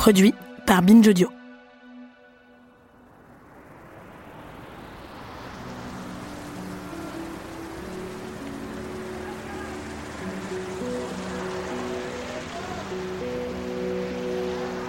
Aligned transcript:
Produit 0.00 0.32
par 0.64 0.80
Binge. 0.80 1.12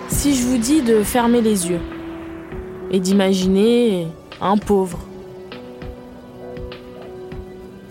Si 0.07 0.33
je 0.33 0.43
vous 0.43 0.57
dis 0.57 0.81
de 0.81 1.03
fermer 1.03 1.41
les 1.41 1.69
yeux 1.69 1.81
et 2.89 3.01
d'imaginer 3.01 4.07
un 4.39 4.55
pauvre, 4.55 4.99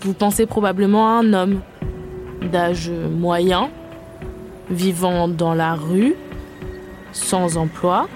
vous 0.01 0.13
pensez 0.13 0.47
probablement 0.47 1.07
à 1.07 1.19
un 1.19 1.33
homme 1.33 1.59
d'âge 2.51 2.89
moyen, 2.89 3.69
vivant 4.71 5.27
dans 5.27 5.53
la 5.53 5.75
rue, 5.75 6.15
sans 7.11 7.57
emploi, 7.57 8.07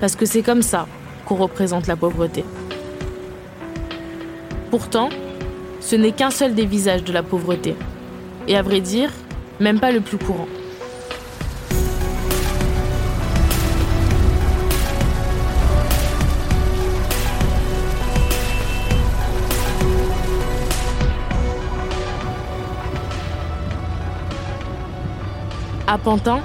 parce 0.00 0.16
que 0.16 0.26
c'est 0.26 0.42
comme 0.42 0.62
ça 0.62 0.86
qu'on 1.26 1.36
représente 1.36 1.86
la 1.86 1.96
pauvreté. 1.96 2.44
Pourtant, 4.70 5.08
ce 5.80 5.96
n'est 5.96 6.12
qu'un 6.12 6.30
seul 6.30 6.54
des 6.54 6.66
visages 6.66 7.04
de 7.04 7.12
la 7.12 7.22
pauvreté, 7.22 7.74
et 8.48 8.56
à 8.56 8.62
vrai 8.62 8.80
dire, 8.80 9.10
même 9.58 9.80
pas 9.80 9.92
le 9.92 10.00
plus 10.00 10.18
courant. 10.18 10.48
À 25.86 25.98
Pantin, 25.98 26.40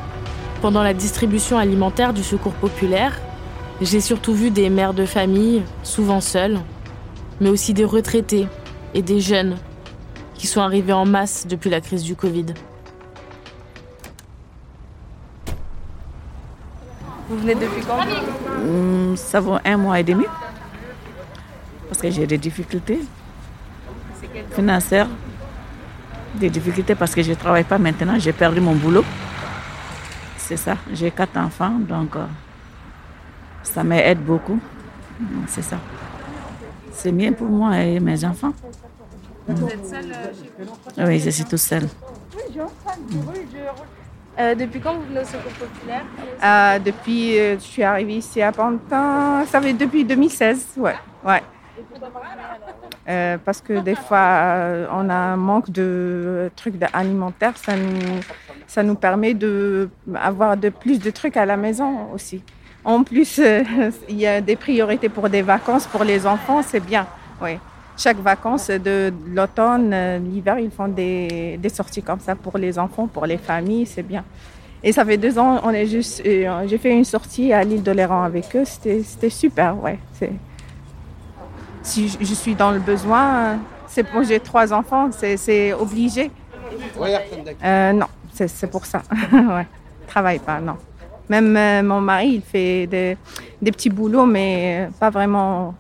pendant 0.62 0.84
la 0.84 0.94
distribution 0.94 1.58
alimentaire 1.58 2.14
du 2.14 2.24
secours 2.24 2.54
populaire, 2.54 3.20
j'ai 3.82 4.02
surtout 4.02 4.34
vu 4.34 4.52
des 4.52 4.70
mères 4.70 4.94
de 4.94 5.06
famille, 5.06 5.64
souvent 5.84 6.22
seules, 6.22 6.60
mais 7.42 7.50
aussi 7.50 7.74
des 7.74 7.86
retraités 7.86 8.48
et 8.94 9.02
des 9.02 9.20
jeunes 9.20 9.58
qui 10.34 10.48
sont 10.48 10.62
arrivés 10.62 10.94
en 10.94 11.06
masse 11.06 11.46
depuis 11.48 11.70
la 11.70 11.82
crise 11.82 12.04
du 12.04 12.16
Covid. 12.16 12.46
Vous 17.30 17.38
venez 17.38 17.56
depuis 17.56 17.82
quand? 17.86 18.00
Hum, 18.62 19.16
Ça 19.18 19.40
vaut 19.40 19.58
un 19.66 19.78
mois 19.78 20.00
et 20.00 20.04
demi. 20.04 20.26
Parce 21.90 22.02
que 22.02 22.10
j'ai 22.12 22.28
des 22.28 22.38
difficultés 22.38 23.00
financières. 24.52 25.08
Des 26.36 26.50
difficultés 26.50 26.96
parce 26.96 27.16
que 27.16 27.24
je 27.24 27.32
ne 27.32 27.36
travaille 27.36 27.64
pas 27.64 27.78
maintenant. 27.78 28.20
J'ai 28.20 28.34
perdu 28.34 28.60
mon 28.62 28.76
boulot. 28.76 29.04
C'est 30.48 30.58
ça. 30.58 30.78
J'ai 30.94 31.10
quatre 31.10 31.38
enfants, 31.38 31.72
donc 31.80 32.16
euh, 32.16 32.26
ça 33.64 33.84
m'aide 33.84 34.20
beaucoup. 34.24 34.60
C'est 35.48 35.64
ça. 35.64 35.78
C'est 36.92 37.12
mieux 37.12 37.32
pour 37.32 37.48
moi 37.48 37.80
et 37.80 38.00
mes 38.00 38.24
enfants. 38.24 38.54
Vous 39.48 39.68
êtes 39.68 39.88
seule 39.88 40.12
euh, 40.12 40.32
chez 40.34 40.64
vous? 40.64 41.08
Oui, 41.08 41.20
je 41.20 41.30
suis 41.32 41.46
toute 41.46 41.58
seule. 41.58 41.88
Euh, 44.38 44.54
Depuis 44.54 44.80
quand 44.80 44.94
vous 44.94 45.06
venez 45.08 45.22
au 45.22 45.26
secours 45.26 45.52
populaire? 45.54 46.04
Euh, 46.44 46.78
depuis, 46.78 47.40
euh, 47.40 47.56
je 47.56 47.64
suis 47.64 47.84
arrivée 47.84 48.18
ici 48.18 48.40
à 48.40 48.52
Pantin, 48.52 49.46
ça 49.48 49.60
fait 49.60 49.74
depuis 49.74 50.06
2016, 50.06 50.74
ouais, 50.78 50.96
ouais. 51.26 51.42
Euh, 53.08 53.38
parce 53.44 53.62
que 53.62 53.80
des 53.80 53.96
fois, 53.96 54.88
on 54.92 55.10
a 55.10 55.16
un 55.16 55.38
manque 55.38 55.72
de 55.72 56.52
trucs 56.56 56.76
alimentaires, 56.94 57.58
ça 57.58 57.76
nous, 57.76 58.20
ça 58.68 58.84
nous 58.84 58.96
permet 58.96 59.34
de 59.34 59.90
avoir 60.16 60.58
de 60.58 60.70
plus 60.70 61.00
de 61.00 61.10
trucs 61.12 61.38
à 61.38 61.46
la 61.46 61.58
maison 61.58 62.12
aussi. 62.14 62.42
En 62.84 63.04
plus, 63.04 63.40
euh, 63.40 63.64
il 64.10 64.18
y 64.18 64.28
a 64.28 64.42
des 64.42 64.56
priorités 64.56 65.10
pour 65.10 65.30
des 65.30 65.42
vacances 65.42 65.88
pour 65.88 66.04
les 66.04 66.26
enfants, 66.26 66.62
c'est 66.62 66.80
bien, 66.80 67.08
oui. 67.42 67.58
Chaque 67.98 68.18
vacances 68.18 68.70
de 68.70 69.14
l'automne, 69.28 69.92
euh, 69.94 70.18
l'hiver, 70.20 70.60
ils 70.60 70.70
font 70.70 70.90
des, 70.90 71.58
des 71.58 71.70
sorties 71.70 72.04
comme 72.04 72.20
ça 72.20 72.36
pour 72.36 72.58
les 72.58 72.78
enfants, 72.78 73.08
pour 73.08 73.26
les 73.26 73.38
familles, 73.38 73.86
c'est 73.86 74.04
bien. 74.04 74.24
Et 74.84 74.92
ça 74.92 75.06
fait 75.06 75.18
deux 75.18 75.40
ans, 75.40 75.62
on 75.64 75.72
est 75.72 75.88
juste, 75.88 76.22
euh, 76.26 76.68
j'ai 76.68 76.78
fait 76.78 76.92
une 76.92 77.06
sortie 77.06 77.54
à 77.54 77.64
l'île 77.64 77.82
de 77.82 77.92
Léran 77.92 78.24
avec 78.24 78.56
eux. 78.56 78.66
C'était, 78.66 79.30
super, 79.30 79.82
ouais. 79.82 79.98
Si 81.82 82.10
je, 82.10 82.18
je 82.20 82.34
suis 82.34 82.54
dans 82.54 82.72
le 82.72 82.80
besoin, 82.80 83.58
c'est 83.88 84.12
moi 84.14 84.24
j'ai 84.24 84.40
trois 84.40 84.74
enfants, 84.74 85.10
c'est, 85.12 85.38
c'est 85.38 85.74
obligé. 85.74 86.30
Euh, 87.64 87.94
non, 87.94 88.08
c'est, 88.36 88.68
pour 88.70 88.86
ça. 88.86 89.02
ouais, 89.34 89.66
travaille 90.08 90.40
pas, 90.40 90.60
non. 90.60 90.76
Même 91.30 91.56
euh, 91.58 91.82
mon 91.84 92.02
mari, 92.02 92.34
il 92.36 92.42
fait 92.42 92.86
des, 92.88 93.18
des 93.62 93.72
petits 93.72 93.90
boulots, 93.90 94.26
mais 94.26 94.90
pas 95.00 95.10
vraiment, 95.10 95.74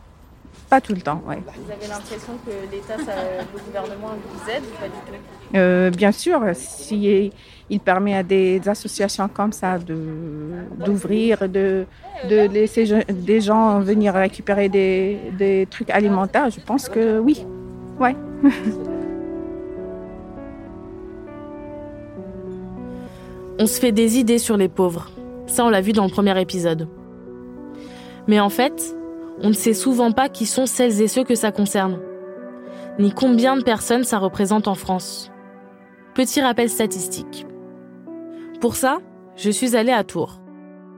pas 0.69 0.81
tout 0.81 0.93
le 0.93 1.01
temps, 1.01 1.21
ouais. 1.27 1.37
Vous 1.45 1.71
avez 1.71 1.87
l'impression 1.87 2.33
que 2.45 2.51
l'État, 2.71 2.95
le 2.97 3.59
gouvernement 3.65 4.13
vous 4.27 4.49
aide 4.49 4.63
ou 4.63 4.79
pas 4.81 4.87
du 4.87 4.93
tout? 4.93 5.55
Euh, 5.55 5.91
bien 5.91 6.11
sûr, 6.11 6.41
si 6.53 7.31
il 7.69 7.79
permet 7.79 8.15
à 8.15 8.23
des 8.23 8.67
associations 8.67 9.27
comme 9.27 9.51
ça 9.51 9.77
de 9.77 9.95
d'ouvrir, 10.83 11.47
de, 11.47 11.85
de 12.29 12.47
laisser 12.47 12.85
je- 12.87 13.11
des 13.11 13.41
gens 13.41 13.79
venir 13.79 14.13
récupérer 14.15 14.67
des, 14.69 15.19
des 15.37 15.67
trucs 15.69 15.91
alimentaires, 15.91 16.49
je 16.49 16.59
pense 16.59 16.89
que 16.89 17.19
oui. 17.19 17.45
Ouais. 17.99 18.15
On 23.57 23.67
se 23.67 23.79
fait 23.79 23.93
des 23.93 24.19
idées 24.19 24.37
sur 24.37 24.57
les 24.57 24.67
pauvres. 24.67 25.09
Ça, 25.47 25.63
on 25.65 25.69
l'a 25.69 25.79
vu 25.79 25.93
dans 25.93 26.03
le 26.03 26.09
premier 26.09 26.39
épisode. 26.41 26.89
Mais 28.27 28.41
en 28.41 28.49
fait, 28.49 28.95
on 29.41 29.47
ne 29.47 29.53
sait 29.53 29.73
souvent 29.73 30.11
pas 30.11 30.27
qui 30.27 30.45
sont 30.45 30.65
celles 30.65 31.01
et 31.01 31.07
ceux 31.07 31.23
que 31.23 31.35
ça 31.35 31.53
concerne, 31.53 31.99
ni 32.99 33.13
combien 33.13 33.55
de 33.55 33.63
personnes 33.63 34.03
ça 34.03 34.17
représente 34.17 34.67
en 34.67 34.75
France. 34.75 35.31
Petit 36.15 36.41
rappel 36.41 36.69
statistique. 36.69 37.45
Pour 38.59 38.75
ça, 38.75 38.97
je 39.37 39.51
suis 39.51 39.77
allée 39.77 39.91
à 39.91 40.03
Tours, 40.03 40.41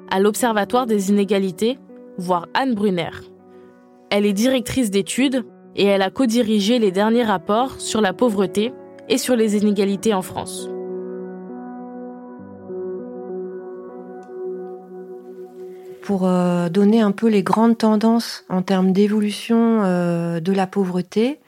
à 0.10 0.20
l'Observatoire 0.20 0.88
des 0.88 1.12
inégalités, 1.12 1.78
voir 2.18 2.48
Anne 2.56 2.74
Brunner. 2.74 3.12
Elle 4.10 4.26
est 4.26 4.34
directrice 4.34 4.90
d'études 4.90 5.46
et 5.76 5.86
elle 5.86 6.02
a 6.02 6.10
co-dirigé 6.10 6.80
les 6.80 6.92
derniers 6.92 7.24
rapports 7.24 7.80
sur 7.80 8.02
la 8.02 8.14
pauvreté 8.14 8.74
et 9.10 9.20
sur 9.20 9.36
les 9.36 9.58
inégalités 9.58 10.16
en 10.16 10.24
France. 10.24 10.70
Pour 16.08 16.26
euh, 16.26 16.70
donner 16.70 17.02
un 17.02 17.12
peu 17.12 17.28
les 17.28 17.44
grandes 17.44 17.78
tendances 17.78 18.46
en 18.48 18.62
termes 18.62 18.94
d'évolution 18.94 19.82
euh, 19.84 20.40
de 20.40 20.54
la 20.54 20.66
pauvreté, 20.66 21.42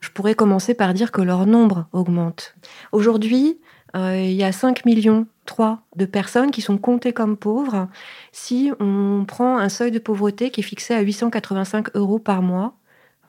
je 0.00 0.10
pourrais 0.10 0.34
commencer 0.34 0.74
par 0.74 0.94
dire 0.94 1.12
que 1.12 1.22
leur 1.22 1.46
nombre 1.46 1.86
augmente. 1.92 2.56
Aujourd'hui, 2.90 3.60
euh, 3.94 4.20
il 4.20 4.32
y 4.32 4.42
a 4.42 4.50
5 4.50 4.84
millions 4.84 5.28
3 5.46 5.82
de 5.94 6.06
personnes 6.06 6.50
qui 6.50 6.60
sont 6.60 6.76
comptées 6.76 7.12
comme 7.12 7.36
pauvres 7.36 7.86
si 8.32 8.72
on 8.80 9.24
prend 9.28 9.58
un 9.58 9.68
seuil 9.68 9.92
de 9.92 10.00
pauvreté 10.00 10.50
qui 10.50 10.58
est 10.58 10.64
fixé 10.64 10.92
à 10.92 11.02
885 11.02 11.94
euros 11.94 12.18
par 12.18 12.42
mois 12.42 12.74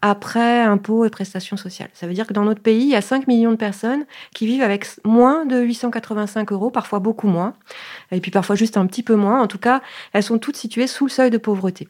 après 0.01 0.61
impôts 0.61 1.05
et 1.05 1.09
prestations 1.09 1.57
sociales. 1.57 1.89
Ça 1.93 2.07
veut 2.07 2.13
dire 2.13 2.27
que 2.27 2.33
dans 2.33 2.43
notre 2.43 2.61
pays, 2.61 2.81
il 2.81 2.89
y 2.89 2.95
a 2.95 3.01
5 3.01 3.27
millions 3.27 3.51
de 3.51 3.55
personnes 3.55 4.05
qui 4.33 4.47
vivent 4.47 4.63
avec 4.63 4.87
moins 5.05 5.45
de 5.45 5.61
885 5.61 6.51
euros, 6.51 6.71
parfois 6.71 6.99
beaucoup 6.99 7.27
moins, 7.27 7.53
et 8.11 8.19
puis 8.19 8.31
parfois 8.31 8.55
juste 8.55 8.77
un 8.77 8.85
petit 8.87 9.03
peu 9.03 9.15
moins. 9.15 9.41
En 9.41 9.47
tout 9.47 9.59
cas, 9.59 9.81
elles 10.13 10.23
sont 10.23 10.39
toutes 10.39 10.57
situées 10.57 10.87
sous 10.87 11.05
le 11.05 11.11
seuil 11.11 11.29
de 11.29 11.37
pauvreté. 11.37 11.87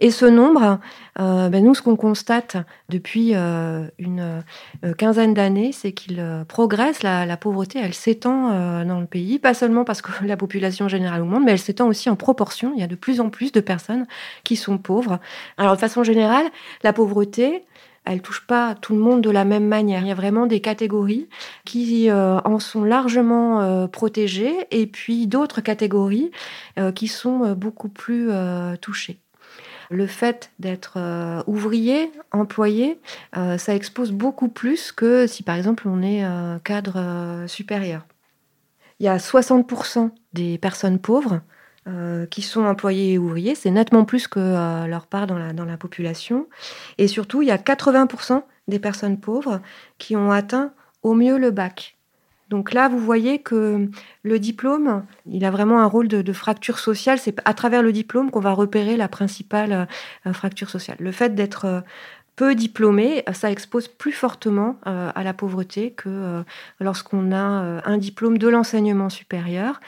Et 0.00 0.10
ce 0.10 0.26
nombre, 0.26 0.78
euh, 1.18 1.48
ben 1.48 1.64
nous, 1.64 1.74
ce 1.74 1.82
qu'on 1.82 1.96
constate 1.96 2.56
depuis 2.88 3.34
euh, 3.34 3.86
une 3.98 4.42
euh, 4.84 4.94
quinzaine 4.94 5.34
d'années, 5.34 5.72
c'est 5.72 5.92
qu'il 5.92 6.24
progresse. 6.46 7.02
La, 7.02 7.36
pauvreté, 7.36 7.80
elle 7.80 7.94
s'étend 7.94 8.84
dans 8.84 9.00
le 9.00 9.06
pays, 9.06 9.38
pas 9.38 9.54
seulement 9.54 9.84
parce 9.84 10.02
que 10.02 10.24
la 10.24 10.36
population 10.36 10.88
générale 10.88 11.22
augmente, 11.22 11.44
mais 11.44 11.52
elle 11.52 11.58
s'étend 11.58 11.88
aussi 11.88 12.08
en 12.10 12.16
proportion. 12.16 12.72
Il 12.74 12.80
y 12.80 12.84
a 12.84 12.86
de 12.86 12.94
plus 12.94 13.20
en 13.20 13.30
plus 13.30 13.52
de 13.52 13.60
personnes 13.60 14.06
qui 14.44 14.56
sont 14.56 14.78
pauvres. 14.78 15.18
Alors, 15.56 15.74
de 15.74 15.80
façon 15.80 16.04
générale, 16.04 16.46
la 16.82 16.92
pauvreté, 16.92 17.64
elle 18.04 18.22
touche 18.22 18.46
pas 18.46 18.74
tout 18.74 18.94
le 18.94 19.00
monde 19.00 19.20
de 19.20 19.30
la 19.30 19.44
même 19.44 19.66
manière. 19.66 20.02
Il 20.02 20.08
y 20.08 20.12
a 20.12 20.14
vraiment 20.14 20.46
des 20.46 20.60
catégories 20.60 21.28
qui 21.64 22.10
en 22.10 22.58
sont 22.58 22.84
largement 22.84 23.86
protégées 23.88 24.54
et 24.70 24.86
puis 24.86 25.26
d'autres 25.26 25.60
catégories 25.60 26.30
qui 26.94 27.08
sont 27.08 27.52
beaucoup 27.52 27.88
plus 27.88 28.30
touchées. 28.80 29.20
Le 29.90 30.06
fait 30.06 30.50
d'être 30.58 30.98
ouvrier, 31.46 32.12
employé, 32.32 33.00
ça 33.34 33.74
expose 33.74 34.12
beaucoup 34.12 34.48
plus 34.48 34.92
que 34.92 35.26
si 35.26 35.42
par 35.42 35.56
exemple 35.56 35.88
on 35.88 36.02
est 36.02 36.22
cadre 36.62 37.44
supérieur. 37.46 38.06
Il 39.00 39.06
y 39.06 39.08
a 39.08 39.16
60% 39.18 40.10
des 40.32 40.58
personnes 40.58 40.98
pauvres 40.98 41.40
euh, 41.86 42.26
qui 42.26 42.42
sont 42.42 42.64
employés 42.64 43.12
et 43.14 43.18
ouvriers. 43.18 43.54
C'est 43.54 43.70
nettement 43.70 44.04
plus 44.04 44.28
que 44.28 44.40
euh, 44.40 44.86
leur 44.86 45.06
part 45.06 45.26
dans 45.26 45.38
la, 45.38 45.52
dans 45.52 45.64
la 45.64 45.76
population. 45.76 46.46
Et 46.98 47.08
surtout, 47.08 47.40
il 47.40 47.48
y 47.48 47.50
a 47.50 47.56
80% 47.56 48.42
des 48.66 48.78
personnes 48.78 49.18
pauvres 49.18 49.62
qui 49.96 50.16
ont 50.16 50.30
atteint 50.30 50.72
au 51.02 51.14
mieux 51.14 51.38
le 51.38 51.50
bac. 51.50 51.97
Donc 52.48 52.72
là, 52.72 52.88
vous 52.88 52.98
voyez 52.98 53.40
que 53.40 53.88
le 54.22 54.38
diplôme, 54.38 55.04
il 55.26 55.44
a 55.44 55.50
vraiment 55.50 55.80
un 55.80 55.86
rôle 55.86 56.08
de, 56.08 56.32
fracture 56.32 56.78
sociale. 56.78 57.18
C'est 57.18 57.40
à 57.44 57.54
travers 57.54 57.82
le 57.82 57.92
diplôme 57.92 58.30
qu'on 58.30 58.40
va 58.40 58.52
repérer 58.52 58.96
la 58.96 59.08
principale 59.08 59.88
euh, 60.26 60.32
fracture 60.32 60.70
sociale. 60.70 60.96
Le 61.00 61.12
fait 61.12 61.34
d'être 61.34 61.82
peu 62.36 62.54
diplômé, 62.54 63.24
ça 63.32 63.50
expose 63.50 63.88
plus 63.88 64.12
fortement 64.12 64.78
à 64.84 65.24
la 65.24 65.34
pauvreté 65.34 65.90
que 65.90 66.44
lorsqu'on 66.78 67.32
a 67.32 67.82
un 67.84 67.98
diplôme 67.98 68.38
de 68.38 68.46
l'enseignement 68.46 69.08
supérieur. 69.08 69.80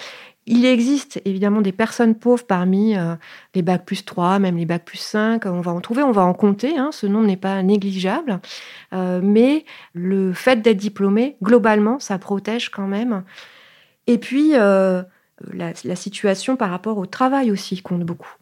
Il 0.53 0.67
existe 0.67 1.23
évidemment 1.25 1.61
des 1.61 1.71
personnes 1.71 2.17
pauvres 2.17 2.45
parmi 2.45 2.97
euh, 2.97 3.15
les 3.55 3.63
bacs 3.63 3.85
plus 3.85 4.05
3, 4.05 4.41
même 4.41 4.57
les 4.57 4.67
bacs 4.67 4.85
plus 4.85 4.99
5. 4.99 5.47
On 5.47 5.61
va 5.61 5.71
en 5.71 5.81
trouver, 5.81 6.03
on 6.03 6.11
va 6.11 6.23
en 6.23 6.35
compter. 6.35 6.77
Hein, 6.77 6.91
ce 6.93 7.07
nombre 7.07 7.29
n'est 7.29 7.37
pas 7.37 7.63
négligeable. 7.63 8.41
Euh, 8.93 9.21
mais 9.23 9.65
le 9.95 10.33
fait 10.33 10.61
d'être 10.61 10.77
diplômé, 10.77 11.37
globalement, 11.41 12.01
ça 12.01 12.19
protège 12.19 12.69
quand 12.69 12.89
même. 12.89 13.23
Et 14.09 14.19
puis, 14.19 14.57
euh, 14.57 15.05
la, 15.53 15.73
situation 15.95 16.57
par 16.57 16.71
rapport 16.71 16.99
au 16.99 17.07
travail 17.07 17.53
aussi 17.53 17.81
compte 17.81 18.03
beaucoup. 18.03 18.35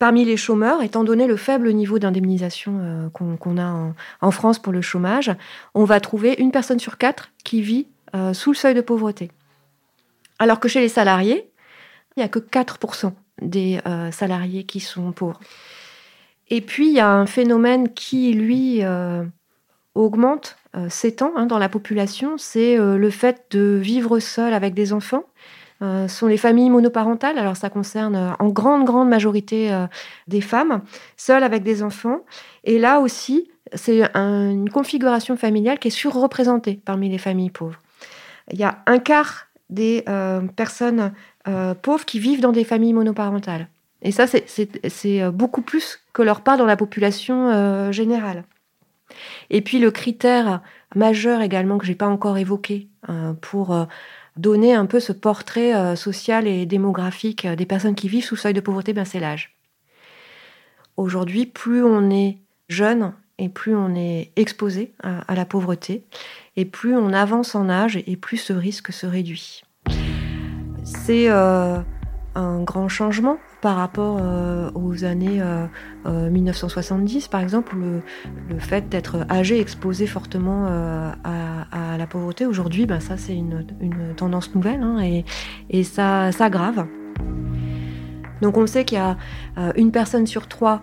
Parmi 0.00 0.24
les 0.24 0.36
chômeurs, 0.36 0.82
étant 0.82 1.04
donné 1.04 1.28
le 1.28 1.36
faible 1.36 1.72
niveau 1.72 2.00
d'indemnisation 2.00 3.10
qu'on 3.12 3.58
a 3.58 3.94
en, 4.20 4.30
France 4.32 4.58
pour 4.58 4.72
le 4.72 4.82
chômage, 4.82 5.30
on 5.74 5.84
va 5.84 6.00
trouver 6.00 6.34
une 6.38 6.50
personne 6.50 6.80
sur 6.80 6.98
quatre 6.98 7.30
qui 7.44 7.62
vit 7.62 7.86
sous 8.34 8.50
le 8.50 8.56
seuil 8.56 8.74
de 8.74 8.82
pauvreté. 8.82 9.30
Alors 10.38 10.60
que 10.60 10.68
chez 10.68 10.80
les 10.80 10.88
salariés, 10.88 11.50
il 12.16 12.20
n'y 12.20 12.24
a 12.24 12.28
que 12.28 12.38
4% 12.38 13.12
des 13.42 13.80
euh, 13.86 14.10
salariés 14.10 14.64
qui 14.64 14.80
sont 14.80 15.12
pauvres. 15.12 15.40
Et 16.48 16.60
puis, 16.60 16.88
il 16.88 16.94
y 16.94 17.00
a 17.00 17.10
un 17.10 17.26
phénomène 17.26 17.92
qui, 17.92 18.32
lui, 18.32 18.82
euh, 18.82 19.24
augmente, 19.94 20.56
euh, 20.76 20.88
s'étend 20.88 21.32
hein, 21.36 21.46
dans 21.46 21.58
la 21.58 21.68
population, 21.68 22.38
c'est 22.38 22.76
le 22.76 23.10
fait 23.10 23.46
de 23.50 23.78
vivre 23.82 24.18
seul 24.18 24.54
avec 24.54 24.74
des 24.74 24.92
enfants. 24.92 25.24
Ce 25.82 26.06
sont 26.08 26.26
les 26.26 26.38
familles 26.38 26.70
monoparentales, 26.70 27.36
alors 27.36 27.54
ça 27.54 27.68
concerne 27.68 28.34
en 28.38 28.48
grande, 28.48 28.86
grande 28.86 29.10
majorité 29.10 29.70
des 30.26 30.40
femmes, 30.40 30.80
seules 31.18 31.42
avec 31.42 31.64
des 31.64 31.82
enfants. 31.82 32.20
Et 32.64 32.78
là 32.78 33.00
aussi, 33.00 33.50
c'est 33.74 34.02
une 34.14 34.70
configuration 34.70 35.36
familiale 35.36 35.78
qui 35.78 35.88
est 35.88 35.90
surreprésentée 35.90 36.80
parmi 36.82 37.10
les 37.10 37.18
familles 37.18 37.50
pauvres. 37.50 37.78
Il 38.52 38.58
y 38.58 38.64
a 38.64 38.78
un 38.86 38.98
quart 38.98 39.45
des 39.70 40.04
euh, 40.08 40.42
personnes 40.54 41.12
euh, 41.48 41.74
pauvres 41.74 42.04
qui 42.04 42.18
vivent 42.18 42.40
dans 42.40 42.52
des 42.52 42.64
familles 42.64 42.92
monoparentales. 42.92 43.68
Et 44.02 44.12
ça, 44.12 44.26
c'est 44.26 45.22
euh, 45.22 45.30
beaucoup 45.30 45.62
plus 45.62 46.00
que 46.12 46.22
leur 46.22 46.42
part 46.42 46.58
dans 46.58 46.66
la 46.66 46.76
population 46.76 47.92
générale. 47.92 48.44
Et 49.50 49.62
puis 49.62 49.78
le 49.78 49.90
critère 49.90 50.62
majeur 50.94 51.40
également 51.40 51.78
que 51.78 51.86
j'ai 51.86 51.94
pas 51.94 52.08
encore 52.08 52.38
évoqué 52.38 52.88
pour 53.40 53.86
donner 54.36 54.74
un 54.74 54.86
peu 54.86 54.98
ce 54.98 55.12
portrait 55.12 55.94
social 55.94 56.46
et 56.46 56.66
démographique 56.66 57.46
des 57.46 57.66
personnes 57.66 57.94
qui 57.94 58.08
vivent 58.08 58.24
sous 58.24 58.36
seuil 58.36 58.54
de 58.54 58.60
pauvreté, 58.60 58.94
ben 58.94 59.04
c'est 59.04 59.20
l'âge. 59.20 59.54
Aujourd'hui, 60.96 61.44
plus 61.46 61.84
on 61.84 62.10
est 62.10 62.38
jeune 62.68 63.12
et 63.38 63.48
plus 63.48 63.74
on 63.74 63.94
est 63.94 64.32
exposé 64.36 64.94
à 65.02 65.34
la 65.34 65.44
pauvreté, 65.44 66.04
et 66.56 66.64
plus 66.64 66.96
on 66.96 67.12
avance 67.12 67.54
en 67.54 67.68
âge 67.68 67.96
et 68.06 68.16
plus 68.16 68.38
ce 68.38 68.52
risque 68.52 68.92
se 68.92 69.06
réduit. 69.06 69.62
C'est 70.84 71.28
euh, 71.28 71.78
un 72.34 72.62
grand 72.62 72.88
changement 72.88 73.38
par 73.60 73.76
rapport 73.76 74.18
euh, 74.20 74.70
aux 74.74 75.04
années 75.04 75.42
1970, 76.06 77.26
euh, 77.26 77.28
par 77.28 77.40
exemple, 77.40 77.76
le, 77.76 78.58
fait 78.58 78.88
d'être 78.88 79.26
âgé, 79.28 79.60
exposé 79.60 80.06
fortement 80.06 80.66
à, 80.66 81.98
la 81.98 82.06
pauvreté. 82.06 82.46
Aujourd'hui, 82.46 82.86
ben, 82.86 83.00
ça 83.00 83.16
c'est 83.16 83.34
une, 83.34 83.64
tendance 84.16 84.54
nouvelle 84.54 84.82
hein, 84.82 85.00
et, 85.00 85.24
et, 85.70 85.82
ça 85.82 86.30
s'aggrave. 86.32 86.86
Donc 88.42 88.56
on 88.56 88.66
sait 88.66 88.84
qu'il 88.84 88.98
y 88.98 89.00
a 89.00 89.16
une 89.76 89.90
personne 89.90 90.26
sur 90.26 90.46
trois 90.46 90.82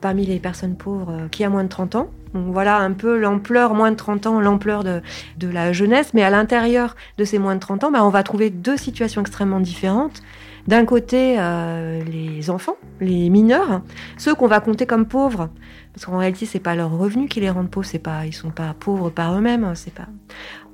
parmi 0.00 0.26
les 0.26 0.40
personnes 0.40 0.76
pauvres 0.76 1.28
qui 1.30 1.44
a 1.44 1.48
moins 1.48 1.64
de 1.64 1.68
30 1.68 1.94
ans 1.96 2.10
voilà 2.34 2.78
un 2.78 2.92
peu 2.92 3.18
l'ampleur, 3.18 3.74
moins 3.74 3.90
de 3.90 3.96
30 3.96 4.26
ans, 4.26 4.40
l'ampleur 4.40 4.84
de, 4.84 5.00
la 5.40 5.72
jeunesse. 5.72 6.12
Mais 6.14 6.22
à 6.22 6.30
l'intérieur 6.30 6.96
de 7.16 7.24
ces 7.24 7.38
moins 7.38 7.54
de 7.54 7.60
30 7.60 7.84
ans, 7.84 7.90
bah, 7.90 8.04
on 8.04 8.10
va 8.10 8.22
trouver 8.22 8.50
deux 8.50 8.76
situations 8.76 9.20
extrêmement 9.20 9.60
différentes. 9.60 10.22
D'un 10.66 10.84
côté, 10.84 11.36
euh, 11.38 12.02
les 12.04 12.50
enfants, 12.50 12.76
les 13.00 13.30
mineurs, 13.30 13.80
ceux 14.18 14.34
qu'on 14.34 14.48
va 14.48 14.60
compter 14.60 14.84
comme 14.84 15.06
pauvres, 15.06 15.48
parce 15.94 16.04
qu'en 16.04 16.18
réalité, 16.18 16.44
c'est 16.44 16.60
pas 16.60 16.74
leur 16.74 16.90
revenu 16.90 17.26
qui 17.26 17.40
les 17.40 17.48
rendent 17.48 17.70
pauvres, 17.70 17.86
c'est 17.86 17.98
pas, 17.98 18.26
ils 18.26 18.34
sont 18.34 18.50
pas 18.50 18.74
pauvres 18.78 19.08
par 19.08 19.34
eux-mêmes. 19.34 19.64
Hein, 19.64 19.74
c'est 19.74 19.94
pas. 19.94 20.08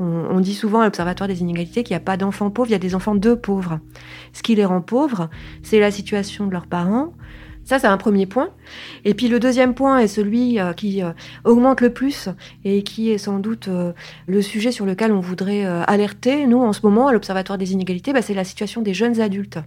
On, 0.00 0.40
dit 0.40 0.54
souvent 0.54 0.80
à 0.80 0.84
l'Observatoire 0.86 1.28
des 1.28 1.42
inégalités 1.42 1.84
qu'il 1.84 1.94
n'y 1.94 1.98
a 1.98 2.04
pas 2.04 2.16
d'enfants 2.16 2.50
pauvres, 2.50 2.68
il 2.68 2.72
y 2.72 2.74
a 2.74 2.80
des 2.80 2.96
enfants 2.96 3.14
de 3.14 3.34
pauvres. 3.34 3.78
Ce 4.32 4.42
qui 4.42 4.56
les 4.56 4.64
rend 4.64 4.80
pauvres, 4.80 5.30
c'est 5.62 5.78
la 5.78 5.92
situation 5.92 6.48
de 6.48 6.52
leurs 6.52 6.66
parents, 6.66 7.12
ça, 7.64 7.78
c'est 7.78 7.87
un 7.87 7.96
premier 7.96 8.26
point. 8.26 8.50
Et 9.05 9.14
puis 9.14 9.28
le 9.28 9.40
deuxième 9.40 9.75
point 9.75 9.99
est 9.99 10.08
celui 10.08 10.61
euh, 10.61 10.72
qui 10.72 11.02
euh, 11.02 11.12
augmente 11.44 11.81
le 11.81 11.90
plus 11.90 12.28
et 12.64 12.82
qui 12.82 13.11
est 13.11 13.19
sans 13.19 13.38
doute 13.38 13.69
euh, 13.69 13.93
le 14.26 14.43
sujet 14.43 14.70
sur 14.70 14.84
lequel 14.84 15.12
on 15.12 15.20
voudrait 15.20 15.64
alerter, 15.64 16.46
nous, 16.46 16.61
en 16.61 16.72
ce 16.72 16.81
moment, 16.82 17.08
à 17.08 17.12
l'Observatoire 17.12 17.58
des 17.58 17.72
inégalités, 17.72 18.12
bah, 18.12 18.22
c'est 18.22 18.34
la 18.34 18.44
situation 18.44 18.82
des 18.82 18.94
jeunes 18.94 19.20
adultes. 19.20 19.58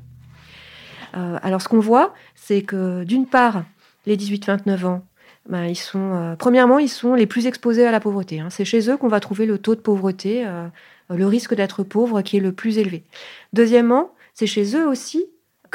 alors 1.13 1.61
ce 1.61 1.67
qu'on 1.67 1.79
voit, 1.79 2.13
c'est 2.35 2.61
que 2.61 3.03
d'une 3.03 3.25
part, 3.25 3.63
les 4.05 4.15
18-29 4.15 4.85
ans, 4.85 5.05
bah, 5.49 5.67
ils 5.67 5.75
sont, 5.75 6.35
premièrement, 6.37 6.77
ils 6.77 6.89
sont 6.89 7.15
les 7.15 7.25
plus 7.25 7.47
exposés 7.47 7.85
à 7.85 7.91
la 7.91 7.99
pauvreté. 7.99 8.39
Hein. 8.39 8.49
C'est 8.49 8.65
chez 8.65 8.89
eux 8.89 8.97
qu'on 8.97 9.07
va 9.07 9.19
trouver 9.19 9.45
le 9.45 9.57
taux 9.57 9.75
de 9.75 9.79
pauvreté, 9.79 10.45
le 11.09 11.25
risque 11.25 11.55
d'être 11.55 11.83
pauvre 11.83 12.21
qui 12.21 12.37
est 12.37 12.41
le 12.41 12.51
plus 12.51 12.77
élevé. 12.77 13.03
Deuxièmement, 13.53 14.11
c'est 14.33 14.47
chez 14.47 14.75
eux 14.75 14.87
aussi 14.87 15.25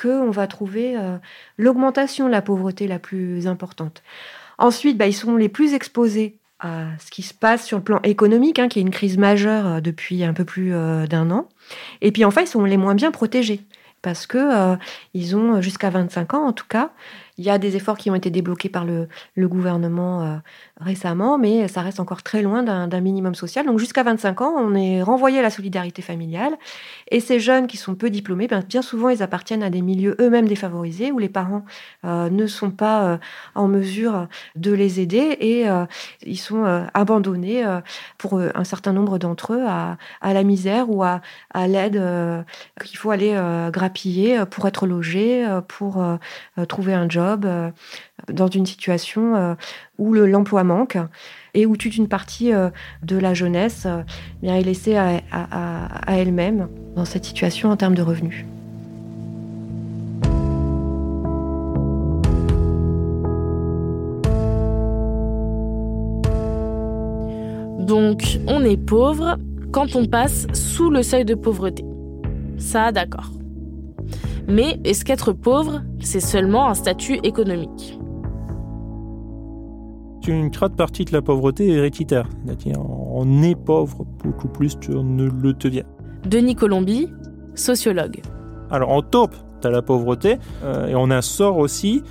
qu'on 0.00 0.30
va 0.30 0.46
trouver 0.46 0.96
euh, 0.96 1.16
l'augmentation 1.58 2.26
de 2.26 2.30
la 2.30 2.42
pauvreté 2.42 2.86
la 2.86 2.98
plus 2.98 3.46
importante. 3.46 4.02
Ensuite, 4.58 4.96
bah, 4.96 5.06
ils 5.06 5.14
sont 5.14 5.36
les 5.36 5.48
plus 5.48 5.74
exposés 5.74 6.38
à 6.60 6.86
ce 6.98 7.10
qui 7.10 7.22
se 7.22 7.34
passe 7.34 7.66
sur 7.66 7.78
le 7.78 7.84
plan 7.84 8.00
économique, 8.04 8.58
hein, 8.58 8.68
qui 8.68 8.78
est 8.78 8.82
une 8.82 8.90
crise 8.90 9.18
majeure 9.18 9.66
euh, 9.66 9.80
depuis 9.80 10.24
un 10.24 10.32
peu 10.32 10.44
plus 10.44 10.74
euh, 10.74 11.06
d'un 11.06 11.30
an. 11.30 11.48
Et 12.00 12.12
puis 12.12 12.24
enfin, 12.24 12.42
ils 12.42 12.46
sont 12.46 12.64
les 12.64 12.76
moins 12.76 12.94
bien 12.94 13.10
protégés 13.10 13.60
parce 14.02 14.26
que 14.26 14.76
ils 15.14 15.36
ont 15.36 15.60
jusqu'à 15.60 15.88
25 15.88 16.34
ans 16.34 16.48
en 16.48 16.52
tout 16.52 16.66
cas 16.68 16.90
il 17.38 17.44
y 17.44 17.50
a 17.50 17.58
des 17.58 17.76
efforts 17.76 17.96
qui 17.96 18.10
ont 18.10 18.14
été 18.14 18.30
débloqués 18.30 18.68
par 18.68 18.84
le, 18.84 19.08
gouvernement 19.36 20.22
euh, 20.22 20.36
récemment, 20.80 21.38
mais 21.38 21.66
ça 21.68 21.80
reste 21.80 22.00
encore 22.00 22.22
très 22.22 22.42
loin 22.42 22.62
d'un 22.62 23.00
minimum 23.00 23.34
social. 23.34 23.66
Donc 23.66 23.78
jusqu'à 23.78 24.02
25 24.02 24.40
ans, 24.42 24.54
on 24.56 24.74
est 24.74 25.02
renvoyé 25.02 25.38
à 25.38 25.42
la 25.42 25.50
solidarité 25.50 26.02
familiale. 26.02 26.56
Et 27.10 27.20
ces 27.20 27.40
jeunes 27.40 27.66
qui 27.66 27.76
sont 27.76 27.94
peu 27.94 28.10
diplômés, 28.10 28.48
ben, 28.48 28.62
bien 28.66 28.82
souvent, 28.82 29.08
ils 29.08 29.22
appartiennent 29.22 29.62
à 29.62 29.70
des 29.70 29.82
milieux 29.82 30.16
eux-mêmes 30.20 30.46
défavorisés, 30.46 31.10
où 31.10 31.18
les 31.18 31.28
parents 31.28 31.64
euh, 32.04 32.28
ne 32.30 32.46
sont 32.46 32.70
pas 32.70 33.04
euh, 33.04 33.18
en 33.54 33.68
mesure 33.68 34.28
de 34.54 34.72
les 34.72 35.00
aider 35.00 35.36
et 35.40 35.66
ils 36.24 36.38
sont 36.38 36.64
abandonnés 36.94 37.64
pour 38.18 38.40
un 38.40 38.64
certain 38.64 38.92
nombre 38.92 39.18
d'entre 39.18 39.54
eux 39.54 39.64
à, 39.66 39.96
la 40.22 40.42
misère 40.42 40.90
ou 40.90 41.02
à, 41.02 41.20
à 41.52 41.66
l'aide 41.66 42.02
qu'il 42.84 42.98
faut 42.98 43.10
aller 43.10 43.38
grappiller 43.72 44.44
pour 44.46 44.66
être 44.66 44.86
logé, 44.86 45.46
pour 45.68 46.02
trouver 46.68 46.94
un 46.94 47.08
job 47.08 47.21
euh, 47.22 47.70
dans 48.32 48.48
une 48.48 48.66
situation 48.66 49.34
euh, 49.36 49.54
où 49.98 50.12
l'emploi 50.14 50.64
manque 50.64 50.98
et 51.54 51.66
où 51.66 51.76
toute 51.76 51.96
une 51.96 52.08
partie 52.08 52.52
euh, 52.52 52.70
de 53.02 53.16
la 53.16 53.34
jeunesse 53.34 53.86
est 54.42 54.62
laissée 54.62 54.96
à 54.96 55.20
elle-même 56.08 56.68
dans 56.96 57.04
cette 57.04 57.24
situation 57.24 57.70
en 57.70 57.76
termes 57.76 57.94
de 57.94 58.02
revenus. 58.02 58.44
Donc, 67.78 68.38
on 68.46 68.64
est 68.64 68.76
pauvre 68.76 69.38
quand 69.72 69.96
on 69.96 70.06
passe 70.06 70.46
sous 70.54 70.88
le 70.88 71.02
seuil 71.02 71.24
de 71.24 71.34
pauvreté. 71.34 71.84
Ça, 72.56 72.92
d'accord. 72.92 73.41
Mais 74.48 74.80
est-ce 74.84 75.04
qu'être 75.04 75.32
pauvre, 75.32 75.82
c'est 76.00 76.20
seulement 76.20 76.68
un 76.68 76.74
statut 76.74 77.18
économique? 77.22 77.98
Une 80.26 80.50
grande 80.50 80.76
partie 80.76 81.04
de 81.04 81.12
la 81.12 81.22
pauvreté 81.22 81.68
est 81.68 81.72
héréditaire. 81.72 82.28
C'est-à-dire, 82.44 82.78
on 82.80 83.42
est 83.42 83.56
pauvre 83.56 84.04
beaucoup 84.22 84.48
plus 84.48 84.76
qu'on 84.76 85.02
ne 85.02 85.28
le 85.28 85.52
devient. 85.52 85.84
Denis 86.24 86.54
Colombi, 86.54 87.08
sociologue. 87.54 88.20
Alors, 88.70 88.90
en 88.90 89.02
top, 89.02 89.34
as 89.64 89.70
la 89.70 89.82
pauvreté, 89.82 90.38
euh, 90.64 90.88
et 90.88 90.94
on 90.94 91.10
a 91.10 91.22
sort 91.22 91.58
aussi 91.58 92.02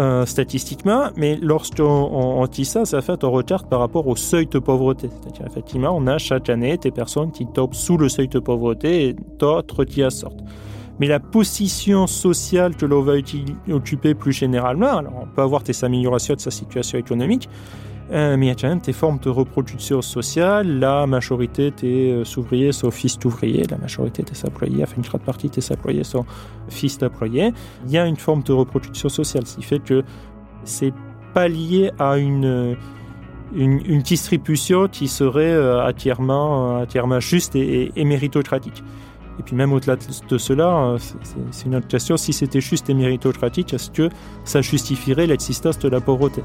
euh, 0.00 0.24
statistiquement, 0.26 1.10
mais 1.16 1.38
lorsqu'on 1.40 1.84
on, 1.84 2.46
dit 2.46 2.64
ça, 2.64 2.84
ça 2.84 3.02
fait 3.02 3.22
un 3.22 3.28
retard 3.28 3.68
par 3.68 3.80
rapport 3.80 4.06
au 4.06 4.16
seuil 4.16 4.46
de 4.46 4.58
pauvreté. 4.58 5.08
C'est-à-dire, 5.08 5.46
effectivement, 5.46 5.94
on 5.94 6.06
a 6.06 6.18
chaque 6.18 6.48
année 6.48 6.76
des 6.76 6.90
personnes 6.90 7.30
qui 7.30 7.46
tombent 7.46 7.74
sous 7.74 7.96
le 7.96 8.08
seuil 8.08 8.28
de 8.28 8.38
pauvreté 8.38 9.08
et 9.08 9.16
d'autres 9.38 9.84
qui 9.84 10.04
en 10.04 10.10
sortent. 10.10 10.40
Mais 11.00 11.06
la 11.06 11.18
position 11.18 12.06
sociale 12.06 12.76
que 12.76 12.84
l'on 12.84 13.00
va 13.00 13.14
occuper 13.70 14.14
plus 14.14 14.32
généralement, 14.32 14.98
alors 14.98 15.14
on 15.22 15.26
peut 15.26 15.40
avoir 15.40 15.62
des 15.62 15.82
améliorations 15.82 16.34
de 16.34 16.40
sa 16.40 16.50
situation 16.50 16.98
économique, 16.98 17.48
euh, 18.12 18.36
mais 18.36 18.46
il 18.46 18.48
y 18.48 18.52
a 18.52 18.54
quand 18.54 18.68
même 18.68 18.80
des 18.80 18.92
formes 18.92 19.18
de 19.18 19.30
reproduction 19.30 20.02
sociale. 20.02 20.78
La 20.78 21.06
majorité 21.06 21.70
des 21.70 22.10
euh, 22.12 22.38
ouvriers 22.38 22.72
sont 22.72 22.90
fils 22.90 23.18
d'ouvriers, 23.18 23.64
la 23.70 23.78
majorité 23.78 24.22
des 24.22 24.44
employés, 24.44 24.82
enfin 24.82 24.96
une 24.96 25.02
grande 25.02 25.22
partie 25.22 25.48
des 25.48 25.72
employés 25.72 26.04
sont 26.04 26.26
fils 26.68 26.98
d'employés. 26.98 27.52
Il 27.86 27.92
y 27.92 27.98
a 27.98 28.04
une 28.04 28.16
forme 28.16 28.42
de 28.42 28.52
reproduction 28.52 29.08
sociale, 29.08 29.46
ce 29.46 29.56
qui 29.56 29.62
fait 29.62 29.78
que 29.78 30.02
c'est 30.64 30.92
pas 31.32 31.48
lié 31.48 31.92
à 31.98 32.18
une, 32.18 32.76
une, 33.54 34.02
distribution 34.02 34.88
qui 34.88 35.08
serait 35.08 35.52
euh, 35.52 35.88
entièrement, 35.88 36.84
juste 37.20 37.54
et, 37.56 37.92
et, 37.96 38.04
méritocratique. 38.04 38.82
Et 39.40 39.42
puis 39.42 39.56
même 39.56 39.72
au-delà 39.72 39.96
de 39.96 40.36
cela, 40.36 40.96
c'est 41.50 41.64
une 41.64 41.74
autre 41.74 41.88
question, 41.88 42.18
si 42.18 42.34
c'était 42.34 42.60
juste 42.60 42.90
et 42.90 42.94
méritocratique, 42.94 43.72
est-ce 43.72 43.90
que 43.90 44.10
ça 44.44 44.60
justifierait 44.60 45.26
l'existence 45.26 45.78
de 45.78 45.88
la 45.88 46.02
pauvreté? 46.02 46.42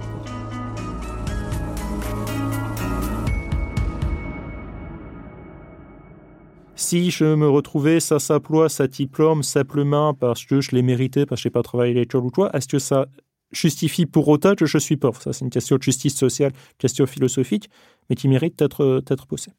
Si 6.77 7.11
je 7.11 7.35
me 7.35 7.49
retrouvais 7.49 7.99
ça 7.99 8.17
s'emploie, 8.19 8.69
ça 8.69 8.87
diplôme 8.87 9.43
simplement 9.43 10.13
parce 10.13 10.45
que 10.45 10.61
je 10.61 10.71
l'ai 10.71 10.81
mérité, 10.81 11.25
parce 11.25 11.41
que 11.41 11.43
je 11.43 11.47
n'ai 11.49 11.51
pas 11.51 11.63
travaillé 11.63 11.93
l'école 11.93 12.23
ou 12.23 12.29
quoi, 12.29 12.49
est-ce 12.55 12.69
que 12.69 12.79
ça 12.79 13.07
justifie 13.51 14.05
pour 14.05 14.29
autant 14.29 14.55
que 14.55 14.65
je 14.65 14.77
suis 14.77 14.95
pauvre? 14.95 15.21
Ça, 15.21 15.33
c'est 15.33 15.43
une 15.43 15.51
question 15.51 15.75
de 15.75 15.83
justice 15.83 16.15
sociale, 16.15 16.53
question 16.77 17.05
philosophique, 17.05 17.69
mais 18.09 18.15
qui 18.15 18.29
mérite 18.29 18.57
d'être 18.57 19.25
posée. 19.27 19.51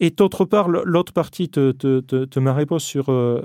Et 0.00 0.10
d'autre 0.10 0.44
part, 0.44 0.68
l'autre 0.68 1.12
partie 1.12 1.48
de, 1.48 2.38
ma 2.38 2.54
réponse 2.54 2.84
sur 2.84 3.10
euh, 3.10 3.42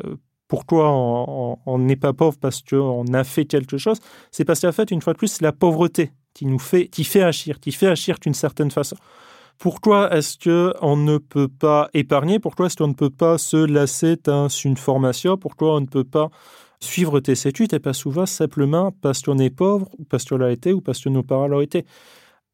pourquoi 0.47 0.91
on 0.91 1.79
n'est 1.79 1.95
pas 1.95 2.13
pauvre 2.13 2.37
parce 2.39 2.61
qu'on 2.61 3.05
a 3.13 3.23
fait 3.23 3.45
quelque 3.45 3.77
chose, 3.77 3.97
c'est 4.31 4.45
parce 4.45 4.61
qu'en 4.61 4.71
fait, 4.71 4.91
une 4.91 5.01
fois 5.01 5.13
de 5.13 5.17
plus, 5.17 5.29
c'est 5.29 5.41
la 5.41 5.51
pauvreté 5.51 6.11
qui 6.33 6.45
nous 6.45 6.59
fait, 6.59 6.87
qui 6.87 7.03
fait 7.03 7.23
agir, 7.23 7.59
qui 7.59 7.71
fait 7.71 7.87
agir 7.87 8.17
d'une 8.19 8.33
certaine 8.33 8.71
façon. 8.71 8.95
Pourquoi 9.57 10.13
est-ce 10.15 10.37
qu'on 10.37 10.97
ne 10.97 11.17
peut 11.17 11.47
pas 11.47 11.89
épargner? 11.93 12.39
Pourquoi 12.39 12.65
est-ce 12.65 12.75
qu'on 12.75 12.87
ne 12.87 12.93
peut 12.93 13.09
pas 13.09 13.37
se 13.37 13.57
lasser 13.57 14.17
dans 14.23 14.47
une 14.47 14.77
formation? 14.77 15.37
Pourquoi 15.37 15.75
on 15.75 15.81
ne 15.81 15.85
peut 15.85 16.03
pas 16.03 16.29
suivre 16.79 17.19
tes 17.19 17.47
études? 17.47 17.73
Et 17.73 17.79
pas 17.79 17.93
souvent 17.93 18.25
simplement 18.25 18.91
parce 19.01 19.21
qu'on 19.21 19.37
est 19.37 19.51
pauvre 19.51 19.87
ou 19.97 20.03
parce 20.05 20.25
qu'on 20.25 20.37
l'a 20.37 20.51
été 20.51 20.73
ou 20.73 20.81
parce 20.81 21.01
que 21.01 21.09
nos 21.09 21.23
parents 21.23 21.47
l'ont 21.47 21.61
été 21.61 21.85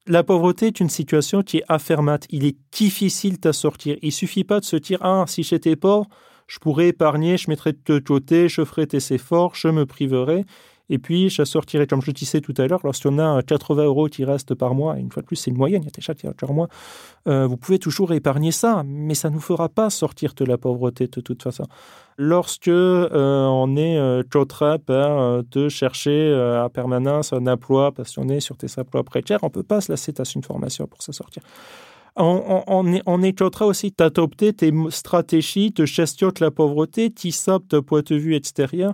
la 0.09 0.23
pauvreté 0.23 0.67
est 0.67 0.79
une 0.79 0.89
situation 0.89 1.43
qui 1.43 1.57
est 1.57 1.63
affermate. 1.69 2.25
Il 2.31 2.43
est 2.43 2.57
difficile 2.71 3.39
de 3.39 3.51
sortir. 3.51 3.95
Il 4.01 4.11
suffit 4.11 4.43
pas 4.43 4.59
de 4.59 4.65
se 4.65 4.75
dire 4.75 4.97
ah 5.01 5.23
si 5.27 5.43
j'étais 5.43 5.75
pauvre, 5.75 6.07
je 6.47 6.57
pourrais 6.57 6.87
épargner, 6.87 7.37
je 7.37 7.49
mettrais 7.49 7.73
de 7.85 7.99
côté, 7.99 8.49
je 8.49 8.65
ferais 8.65 8.87
tes 8.87 9.13
efforts, 9.13 9.53
je 9.53 9.67
me 9.67 9.85
priverais. 9.85 10.45
Et 10.89 10.97
puis, 10.97 11.29
je 11.29 11.43
sortirai, 11.43 11.85
comme 11.87 12.01
je 12.01 12.11
disais 12.11 12.41
tout 12.41 12.53
à 12.57 12.67
l'heure, 12.67 12.81
lorsqu'on 12.83 13.19
a 13.19 13.41
80 13.43 13.83
euros 13.85 14.07
qui 14.07 14.25
restent 14.25 14.55
par 14.55 14.73
mois, 14.73 14.97
et 14.97 15.01
une 15.01 15.11
fois 15.11 15.21
de 15.21 15.27
plus, 15.27 15.35
c'est 15.35 15.51
une 15.51 15.57
moyenne, 15.57 15.83
il 15.83 15.85
y 15.85 15.89
a 15.89 15.91
déjà 15.91 16.13
par 16.33 16.53
mois, 16.53 16.67
euh, 17.27 17.45
vous 17.45 17.57
pouvez 17.57 17.77
toujours 17.77 18.11
épargner 18.13 18.51
ça, 18.51 18.83
mais 18.85 19.13
ça 19.13 19.29
ne 19.29 19.35
nous 19.35 19.39
fera 19.39 19.69
pas 19.69 19.89
sortir 19.89 20.33
de 20.35 20.45
la 20.45 20.57
pauvreté 20.57 21.07
de 21.07 21.21
toute 21.21 21.43
façon. 21.43 21.65
Lorsque 22.17 22.67
euh, 22.67 23.45
on 23.45 23.77
est 23.77 23.97
euh, 23.97 24.23
par 24.85 25.43
de 25.43 25.69
chercher 25.69 26.33
à 26.33 26.69
permanence 26.69 27.33
un 27.33 27.47
emploi 27.47 27.91
parce 27.91 28.15
qu'on 28.15 28.29
est 28.29 28.39
sur 28.39 28.55
des 28.55 28.79
emplois 28.79 29.03
précaires, 29.03 29.39
on 29.43 29.47
ne 29.47 29.51
peut 29.51 29.63
pas 29.63 29.81
se 29.81 29.91
lasser 29.91 30.13
une 30.35 30.43
formation 30.43 30.87
pour 30.87 31.01
se 31.01 31.11
sortir. 31.11 31.43
On, 32.15 32.63
on, 32.67 32.93
est, 32.93 33.01
on 33.05 33.65
aussi 33.65 33.93
d'adopter 33.97 34.51
des 34.51 34.73
stratégies 34.89 35.71
de 35.71 35.85
gestion 35.85 36.29
de 36.29 36.43
la 36.43 36.51
pauvreté 36.51 37.11
qui 37.11 37.31
sortent 37.31 37.69
de 37.69 37.79
point 37.79 38.01
de 38.05 38.15
vue 38.15 38.35
extérieur 38.35 38.93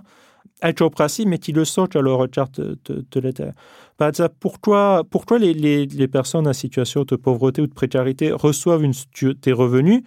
principe, 0.90 1.28
mais 1.28 1.38
qui 1.38 1.52
le 1.52 1.64
leur 2.00 2.18
regard 2.18 2.48
de, 2.50 2.78
de, 2.84 3.04
de 3.10 3.20
l'État. 3.20 3.52
Par 3.96 4.08
exemple, 4.08 4.34
pourquoi, 4.40 5.04
pourquoi 5.10 5.38
les, 5.38 5.54
les, 5.54 5.86
les, 5.86 6.08
personnes 6.08 6.46
en 6.46 6.52
situation 6.52 7.04
de 7.04 7.16
pauvreté 7.16 7.62
ou 7.62 7.66
de 7.66 7.74
précarité 7.74 8.32
reçoivent 8.32 8.84
une, 8.84 8.94
des 9.42 9.52
revenus 9.52 10.02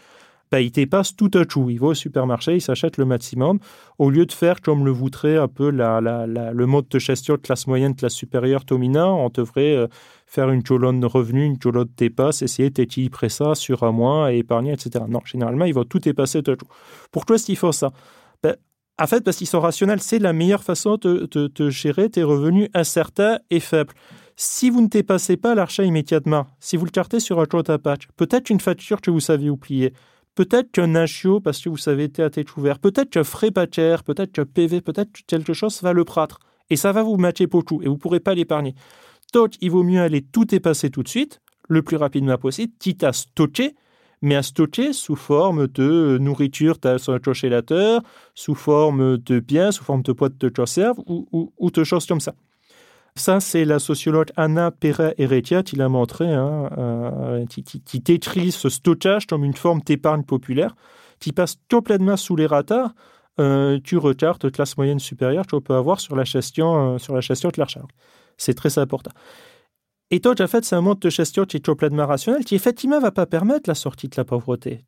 ben, 0.52 0.60
ils 0.60 0.72
dépassent 0.72 1.16
tout 1.16 1.30
à 1.36 1.46
tout. 1.46 1.70
Ils 1.70 1.80
vont 1.80 1.90
au 1.90 1.94
supermarché, 1.94 2.56
ils 2.56 2.62
s'achètent 2.62 2.98
le 2.98 3.06
maximum, 3.06 3.60
au 4.00 4.10
lieu 4.10 4.26
de 4.26 4.32
faire 4.32 4.62
comme 4.62 4.84
le 4.84 4.92
voudrait 4.92 5.38
un 5.38 5.48
peu 5.48 5.70
la, 5.70 6.02
la, 6.02 6.26
le 6.26 6.66
mode 6.66 6.88
de 6.90 6.98
gestion 6.98 7.36
de 7.36 7.40
classe 7.40 7.68
moyenne, 7.68 7.96
classe 7.96 8.14
supérieure 8.14 8.64
dominant. 8.66 9.24
On 9.24 9.30
devrait 9.30 9.76
euh, 9.76 9.88
faire 10.26 10.50
une 10.50 10.64
colonne 10.64 11.00
de 11.00 11.06
revenus, 11.06 11.46
une 11.46 11.60
colonne 11.60 11.86
de 11.86 11.94
dépasse, 11.96 12.42
essayer 12.42 12.72
d'équilibrer 12.72 13.30
ça 13.30 13.54
sur 13.54 13.84
un 13.84 13.92
mois 13.92 14.34
et 14.34 14.40
épargner, 14.40 14.74
etc. 14.74 15.06
Non, 15.08 15.22
généralement, 15.24 15.66
ils 15.66 15.74
vont 15.74 15.84
tout 15.84 16.00
dépasser 16.00 16.42
tout 16.42 16.52
à 16.52 16.56
tout. 16.56 16.68
Pourquoi 17.12 17.36
est-ce 17.36 17.46
qu'ils 17.46 17.58
font 17.58 17.72
ça? 17.72 17.92
En 19.00 19.08
fait, 19.08 19.24
parce 19.24 19.38
qu'ils 19.38 19.48
sont 19.48 19.62
rationnels, 19.62 20.02
c'est 20.02 20.20
la 20.20 20.34
meilleure 20.34 20.64
façon 20.64 20.98
de, 20.98 21.70
gérer 21.70 22.10
tes 22.10 22.24
revenus 22.24 22.70
incertains 22.74 23.40
et 23.50 23.60
faibles. 23.60 23.94
Si 24.36 24.70
vous 24.70 24.82
ne 24.82 24.88
dépassez 24.88 25.38
pas 25.38 25.56
l'argent 25.56 25.84
immédiatement, 25.84 26.48
si 26.60 26.78
vous 26.78 26.86
le 26.86 26.92
cartez 26.92 27.20
sur 27.20 27.40
un 27.40 27.46
compte 27.46 27.70
à 27.70 27.78
patch, 27.78 28.08
peut-être 28.18 28.50
une 28.50 28.60
facture 28.60 29.02
que 29.02 29.12
vous 29.12 29.20
savez 29.20 29.50
oublier, 29.50 29.94
peut-être 30.36 30.72
qu'un 30.72 30.96
agio 30.96 31.40
parce 31.40 31.60
que 31.60 31.70
vous 31.70 31.78
savez 31.78 32.06
été 32.06 32.24
à 32.24 32.30
tête 32.30 32.56
ouverte, 32.58 32.82
peut-être 32.82 33.10
qu'un 33.10 33.24
frais 33.24 33.52
patcher, 33.52 33.98
peut-être 34.06 34.32
qu'un 34.32 34.46
PV, 34.46 34.82
peut-être 34.82 35.12
que 35.12 35.22
quelque 35.28 35.54
chose 35.54 35.82
va 35.82 35.94
le 35.94 36.04
prendre. 36.06 36.40
Et 36.70 36.76
ça 36.76 36.92
va 36.92 37.04
vous 37.04 37.18
matcher 37.18 37.48
tout 37.48 37.82
et 37.82 37.88
vous 37.88 37.94
ne 37.94 38.00
pourrez 38.00 38.20
pas 38.20 38.34
l'épargner. 38.34 38.76
Donc, 39.34 39.54
il 39.62 39.72
vaut 39.72 39.84
mieux 39.84 40.02
aller 40.02 40.22
tout 40.22 40.46
dépasser 40.46 40.90
tout 40.90 41.04
de 41.04 41.10
suite, 41.10 41.42
le 41.68 41.82
plus 41.82 41.98
rapidement 41.98 42.38
possible, 42.38 42.74
quitte 42.80 43.04
à 43.04 43.14
stocker 43.14 43.76
mais 44.22 44.36
à 44.36 44.44
stocker 44.44 44.94
sous 44.94 45.16
forme 45.16 45.68
de 45.68 46.18
nourriture 46.20 46.78
sur 46.98 47.14
un 47.14 47.20
congélateur, 47.20 48.02
sous 48.36 48.56
forme 48.56 49.18
de 49.18 49.40
biens, 49.40 49.72
sous 49.72 49.84
forme 49.84 50.02
de 50.04 50.12
boîtes 50.12 50.38
de 50.38 50.50
conserve 50.50 51.00
ou, 51.06 51.54
ou, 51.58 51.72
de 51.72 51.84
choses 51.84 52.06
comme 52.06 52.20
ça. 52.20 52.34
Ça, 53.16 53.40
c'est 53.40 53.66
la 53.66 53.80
sociologue 53.80 54.30
Anna 54.38 54.72
Pera-Heredia 54.72 55.64
qui 55.64 55.76
l'a 55.76 55.90
montré, 55.90 56.32
hein, 56.32 56.70
euh, 56.78 57.46
qui, 57.46 58.00
décrit 58.00 58.52
ce 58.52 58.70
stockage 58.70 59.26
comme 59.26 59.44
une 59.44 59.56
forme 59.56 59.82
d'épargne 59.82 60.24
populaire 60.24 60.76
qui 61.20 61.34
passe 61.34 61.58
complètement 61.70 62.16
sous 62.16 62.36
les 62.36 62.46
radars 62.46 62.94
euh, 63.40 63.80
du 63.80 63.98
retard 63.98 64.38
de 64.38 64.50
classe 64.50 64.78
moyenne 64.78 65.00
supérieure 65.00 65.46
qu'on 65.48 65.62
peut 65.62 65.76
avoir 65.76 66.00
sur 66.00 66.16
la 66.16 66.24
gestion, 66.24 66.96
euh, 66.96 66.98
sur 66.98 67.14
la 67.14 67.22
gestion 67.22 67.50
de 67.50 67.56
l'argent. 67.58 67.88
C'est 68.38 68.54
très 68.54 68.78
important. 68.78 69.12
Et 70.12 70.20
toi, 70.22 70.36
fait, 70.48 70.66
c'est 70.66 70.76
un 70.76 70.82
mode 70.82 71.00
de 71.00 71.10
gestion 71.10 71.46
qui 71.46 71.58
est 71.58 71.66
complètement 71.66 72.08
rationnel, 72.08 72.44
qui 72.44 72.56
effectivement 72.56 73.00
va 73.00 73.12
pas 73.12 73.28
permettre 73.28 73.70
la 73.70 73.76
sortie 73.76 74.08
de 74.08 74.16
la 74.18 74.26
pauvreté. 74.26 74.86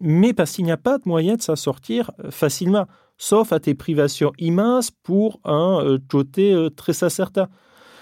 Mais 0.00 0.32
parce 0.32 0.52
qu'il 0.52 0.64
n'y 0.64 0.70
a 0.70 0.76
pas 0.76 0.98
de 0.98 1.02
moyen 1.06 1.34
de 1.34 1.42
s'en 1.42 1.56
sortir 1.56 2.10
euh, 2.24 2.30
facilement, 2.30 2.86
sauf 3.18 3.52
à 3.52 3.58
des 3.58 3.74
privations 3.74 4.32
immenses 4.38 4.90
pour 4.90 5.40
un 5.44 5.84
euh, 5.84 5.98
côté 6.08 6.52
euh, 6.52 6.70
très 6.70 6.92
certain. 6.92 7.48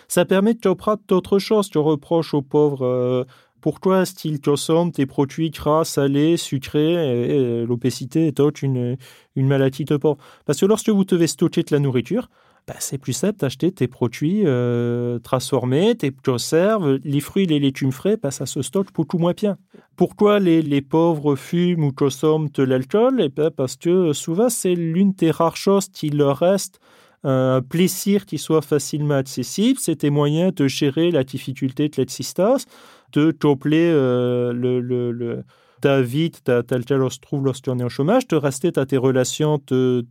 Ça 0.09 0.25
permet 0.25 0.55
de 0.55 0.61
comprendre 0.61 1.03
d'autres 1.09 1.39
choses. 1.39 1.71
Tu 1.71 1.79
reproches 1.79 2.35
aux 2.35 2.43
pauvres 2.43 3.27
pourquoi 3.61 4.03
est-ce 4.03 4.39
consomment 4.39 4.91
des 4.91 5.05
produits 5.05 5.51
gras, 5.51 5.85
salés, 5.85 6.39
sucrés, 6.39 6.95
et, 6.95 7.67
l'obésité 7.67 8.29
est 8.29 8.63
une, 8.63 8.97
une 9.37 9.47
maladie 9.49 9.85
de 9.85 9.97
pauvre. 9.99 10.17
Parce 10.47 10.61
que 10.61 10.67
lorsque 10.67 10.89
vous 10.89 11.05
devez 11.05 11.27
stocker 11.27 11.63
de 11.63 11.75
la 11.75 11.79
nourriture, 11.79 12.31
bah, 12.69 12.75
c'est 12.81 12.99
plus 12.99 13.15
simple 13.15 13.39
d'acheter 13.39 13.73
tes 13.73 13.89
produits 13.89 14.43
euh, 14.45 15.19
transformés, 15.21 15.95
tes 15.95 16.11
conserves, 16.11 16.99
les 17.03 17.21
fruits, 17.21 17.47
les 17.47 17.59
légumes 17.59 17.93
frais, 17.93 18.19
bah, 18.23 18.31
ça 18.31 18.45
se 18.45 18.61
stocke 18.61 18.93
beaucoup 18.93 19.17
moins 19.17 19.33
bien. 19.33 19.57
Pourquoi 19.97 20.39
les, 20.39 20.61
les 20.61 20.83
pauvres 20.83 21.35
fument 21.35 21.85
ou 21.85 21.93
consomment 21.93 22.51
de 22.53 22.63
l'alcool? 22.63 23.23
Eh 23.23 23.31
ben, 23.31 23.51
Parce 23.51 23.77
que 23.77 24.13
souvent, 24.13 24.51
c'est 24.51 24.75
l'une 24.75 25.13
des 25.13 25.31
rares 25.31 25.57
choses 25.57 25.89
qui 25.89 26.11
leur 26.11 26.37
reste 26.37 26.79
un 27.25 27.63
plaisir 27.67 28.27
qui 28.27 28.37
soit 28.37 28.61
facilement 28.61 29.15
accessible. 29.17 29.81
C'est 29.81 30.03
des 30.03 30.11
moyens 30.11 30.55
de 30.55 30.69
gérer 30.69 31.11
la 31.11 31.25
difficulté 31.25 31.89
de 31.89 31.97
l'existence, 31.97 32.67
de 33.13 33.31
coupler 33.31 33.91
euh, 33.91 34.53
le, 34.53 34.81
le, 34.81 35.43
ta 35.81 36.03
vie 36.03 36.31
tel 36.31 36.85
qu'elle 36.85 37.11
se 37.11 37.19
trouve 37.19 37.47
lorsqu'on 37.47 37.79
est 37.79 37.85
au 37.85 37.89
chômage, 37.89 38.29
de 38.29 38.37
rester 38.37 38.73
à 38.77 38.85
tes 38.85 38.99
relations 38.99 39.59
de 39.69 40.05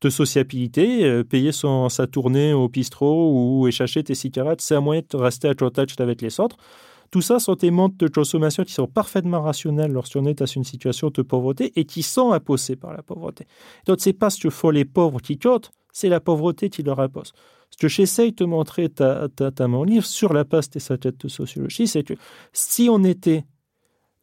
de 0.00 0.10
sociabilité, 0.10 1.04
euh, 1.04 1.24
payer 1.24 1.50
sa 1.52 2.06
tournée 2.06 2.52
au 2.52 2.68
bistrot 2.68 3.32
ou 3.32 3.66
échacher 3.66 4.04
tes 4.04 4.14
cigarettes, 4.14 4.60
c'est 4.60 4.76
un 4.76 4.80
moyen 4.80 5.02
de 5.08 5.16
rester 5.16 5.48
à 5.48 5.54
contact 5.54 6.00
avec 6.00 6.22
les 6.22 6.38
autres. 6.40 6.56
Tout 7.10 7.22
ça 7.22 7.38
sont 7.38 7.54
des 7.54 7.70
modes 7.70 7.96
de 7.96 8.06
consommation 8.06 8.64
qui 8.64 8.72
sont 8.72 8.86
parfaitement 8.86 9.40
rationnels 9.40 9.92
lorsqu'on 9.92 10.26
est 10.26 10.34
dans 10.34 10.46
une 10.46 10.64
situation 10.64 11.10
de 11.10 11.22
pauvreté 11.22 11.72
et 11.76 11.84
qui 11.84 12.02
sont 12.02 12.32
imposés 12.32 12.76
par 12.76 12.92
la 12.92 13.02
pauvreté. 13.02 13.46
Donc, 13.86 13.96
c'est 14.00 14.12
pas 14.12 14.28
ce 14.30 14.40
que 14.40 14.50
font 14.50 14.70
les 14.70 14.84
pauvres 14.84 15.20
qui 15.20 15.38
comptent, 15.38 15.70
c'est 15.92 16.10
la 16.10 16.20
pauvreté 16.20 16.68
qui 16.68 16.82
leur 16.82 17.00
impose. 17.00 17.32
Ce 17.70 17.76
que 17.78 17.88
j'essaye 17.88 18.32
de 18.32 18.44
montrer 18.44 18.88
dans 18.88 19.68
mon 19.68 19.84
livre 19.84 20.04
sur 20.04 20.32
la 20.32 20.44
passe 20.44 20.70
des 20.70 20.80
tête 20.80 21.18
de 21.18 21.28
sociologie, 21.28 21.86
c'est 21.86 22.02
que 22.02 22.14
si 22.52 22.88
on 22.90 23.02
était, 23.04 23.44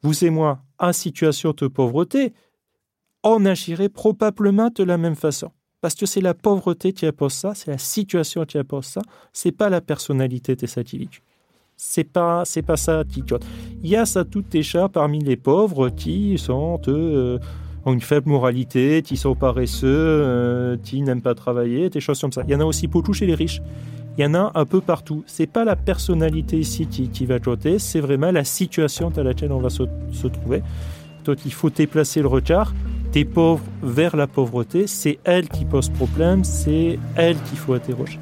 vous 0.02 0.24
et 0.24 0.30
moi, 0.30 0.60
en 0.80 0.94
situation 0.94 1.54
de 1.58 1.68
pauvreté, 1.68 2.34
on 3.24 3.46
agirait 3.46 3.90
probablement 3.90 4.70
de 4.70 4.84
la 4.84 4.98
même 4.98 5.16
façon. 5.16 5.52
Parce 5.86 5.94
que 5.94 6.08
c'est 6.08 6.20
la 6.20 6.34
pauvreté 6.34 6.94
qui 6.94 7.06
impose 7.06 7.34
ça, 7.34 7.54
c'est 7.54 7.70
la 7.70 7.78
situation 7.78 8.44
qui 8.44 8.58
impose 8.58 8.86
ça, 8.86 9.04
c'est 9.32 9.52
pas 9.52 9.70
la 9.70 9.82
personnalité 9.82 10.56
des 10.56 10.80
individus. 10.80 11.22
C'est 11.78 12.06
pas, 12.06 12.42
c'est 12.44 12.64
pas 12.64 12.76
ça 12.76 13.04
qui 13.08 13.24
Il 13.84 13.90
y 13.92 13.96
a 13.96 14.08
ça 14.08 14.26
tout 14.26 14.42
déjà 14.42 14.90
parmi 14.90 15.20
les 15.20 15.38
pauvres 15.38 15.90
qui 15.90 16.40
sont 16.40 16.82
euh, 16.88 17.38
ont 17.86 17.94
une 17.94 18.02
faible 18.02 18.30
moralité, 18.30 19.04
qui 19.04 19.16
sont 19.16 19.36
paresseux, 19.36 19.86
euh, 19.88 20.76
qui 20.84 21.04
n'aiment 21.04 21.22
pas 21.22 21.36
travailler, 21.36 21.92
des 21.92 22.00
choses 22.00 22.20
comme 22.20 22.32
ça. 22.32 22.42
Il 22.48 22.52
y 22.52 22.56
en 22.56 22.62
a 22.62 22.66
aussi 22.66 22.88
beaucoup 22.88 23.14
chez 23.14 23.28
les 23.28 23.36
riches. 23.36 23.62
Il 24.18 24.24
y 24.24 24.26
en 24.26 24.34
a 24.34 24.54
un 24.56 24.66
peu 24.66 24.82
partout. 24.82 25.24
C'est 25.28 25.46
pas 25.46 25.66
la 25.66 25.76
personnalité 25.76 26.58
ici 26.58 26.88
qui, 26.88 27.26
va 27.28 27.40
côté, 27.40 27.78
c'est 27.78 28.00
vraiment 28.00 28.32
la 28.32 28.44
situation 28.44 29.12
dans 29.12 29.22
laquelle 29.22 29.52
on 29.52 29.60
va 29.60 29.70
se, 29.70 29.84
se 30.12 30.26
trouver. 30.26 30.64
Donc 31.26 31.46
il 31.46 31.54
faut 31.54 31.70
déplacer 31.70 32.24
le 32.24 32.28
regard 32.28 32.74
des 33.12 33.26
pauvres 33.26 33.64
vers 33.82 34.16
la 34.16 34.28
pauvreté. 34.28 34.88
C'est 34.88 35.20
elle 35.24 35.48
qui 35.48 35.66
pose 35.66 35.90
problème, 35.90 36.44
c'est 36.44 37.00
elle 37.16 37.38
qu'il 37.44 37.58
faut 37.58 37.74
interroger. 37.74 38.20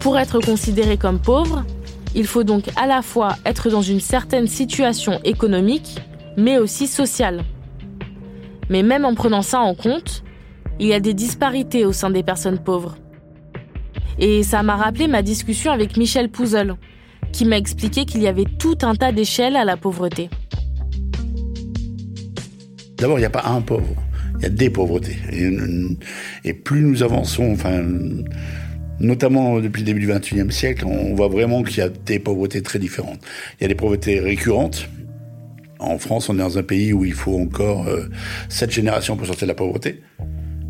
Pour 0.00 0.18
être 0.18 0.40
considéré 0.40 0.96
comme 0.96 1.18
pauvre, 1.18 1.64
il 2.14 2.26
faut 2.26 2.44
donc 2.44 2.64
à 2.76 2.86
la 2.86 3.02
fois 3.02 3.36
être 3.44 3.68
dans 3.68 3.82
une 3.82 4.00
certaine 4.00 4.46
situation 4.46 5.20
économique, 5.24 5.98
mais 6.36 6.56
aussi 6.56 6.86
sociale. 6.86 7.44
Mais 8.70 8.82
même 8.82 9.04
en 9.04 9.14
prenant 9.14 9.42
ça 9.42 9.60
en 9.60 9.74
compte, 9.74 10.22
il 10.80 10.86
y 10.86 10.94
a 10.94 11.00
des 11.00 11.14
disparités 11.14 11.84
au 11.84 11.92
sein 11.92 12.10
des 12.10 12.22
personnes 12.22 12.58
pauvres. 12.58 12.96
Et 14.18 14.42
ça 14.42 14.62
m'a 14.62 14.76
rappelé 14.76 15.08
ma 15.08 15.22
discussion 15.22 15.72
avec 15.72 15.96
Michel 15.96 16.28
Pouzel, 16.28 16.74
qui 17.32 17.44
m'a 17.44 17.56
expliqué 17.56 18.04
qu'il 18.04 18.22
y 18.22 18.26
avait 18.26 18.46
tout 18.58 18.78
un 18.82 18.94
tas 18.94 19.12
d'échelles 19.12 19.56
à 19.56 19.64
la 19.64 19.76
pauvreté. 19.76 20.28
D'abord, 22.96 23.18
il 23.18 23.22
n'y 23.22 23.26
a 23.26 23.30
pas 23.30 23.44
un 23.46 23.60
pauvre, 23.60 23.94
il 24.38 24.42
y 24.42 24.46
a 24.46 24.48
des 24.48 24.70
pauvretés. 24.70 25.16
Et, 26.44 26.52
plus 26.52 26.80
nous 26.80 27.04
avançons, 27.04 27.52
enfin, 27.52 27.80
notamment 28.98 29.60
depuis 29.60 29.80
le 29.82 29.86
début 29.86 30.00
du 30.00 30.08
XXIe 30.08 30.50
siècle, 30.50 30.84
on 30.84 31.14
voit 31.14 31.28
vraiment 31.28 31.62
qu'il 31.62 31.78
y 31.78 31.82
a 31.82 31.88
des 31.88 32.18
pauvretés 32.18 32.62
très 32.62 32.80
différentes. 32.80 33.20
Il 33.58 33.62
y 33.62 33.64
a 33.66 33.68
des 33.68 33.76
pauvretés 33.76 34.18
récurrentes. 34.18 34.88
En 35.78 35.98
France, 35.98 36.28
on 36.28 36.34
est 36.34 36.38
dans 36.38 36.58
un 36.58 36.64
pays 36.64 36.92
où 36.92 37.04
il 37.04 37.12
faut 37.12 37.38
encore 37.38 37.86
euh, 37.86 38.08
sept 38.48 38.72
générations 38.72 39.16
pour 39.16 39.28
sortir 39.28 39.46
de 39.46 39.52
la 39.52 39.54
pauvreté, 39.54 40.02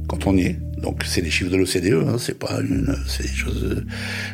quand 0.08 0.26
on 0.26 0.36
y 0.36 0.46
est. 0.46 0.67
Donc 0.82 1.02
c'est 1.04 1.20
les 1.20 1.30
chiffres 1.30 1.50
de 1.50 1.56
l'OCDE, 1.56 2.06
hein, 2.08 2.16
c'est 2.18 2.38
pas 2.38 2.60
une, 2.60 2.96
c'est 3.06 3.24
des 3.24 3.34
choses, 3.34 3.64
euh, 3.64 3.84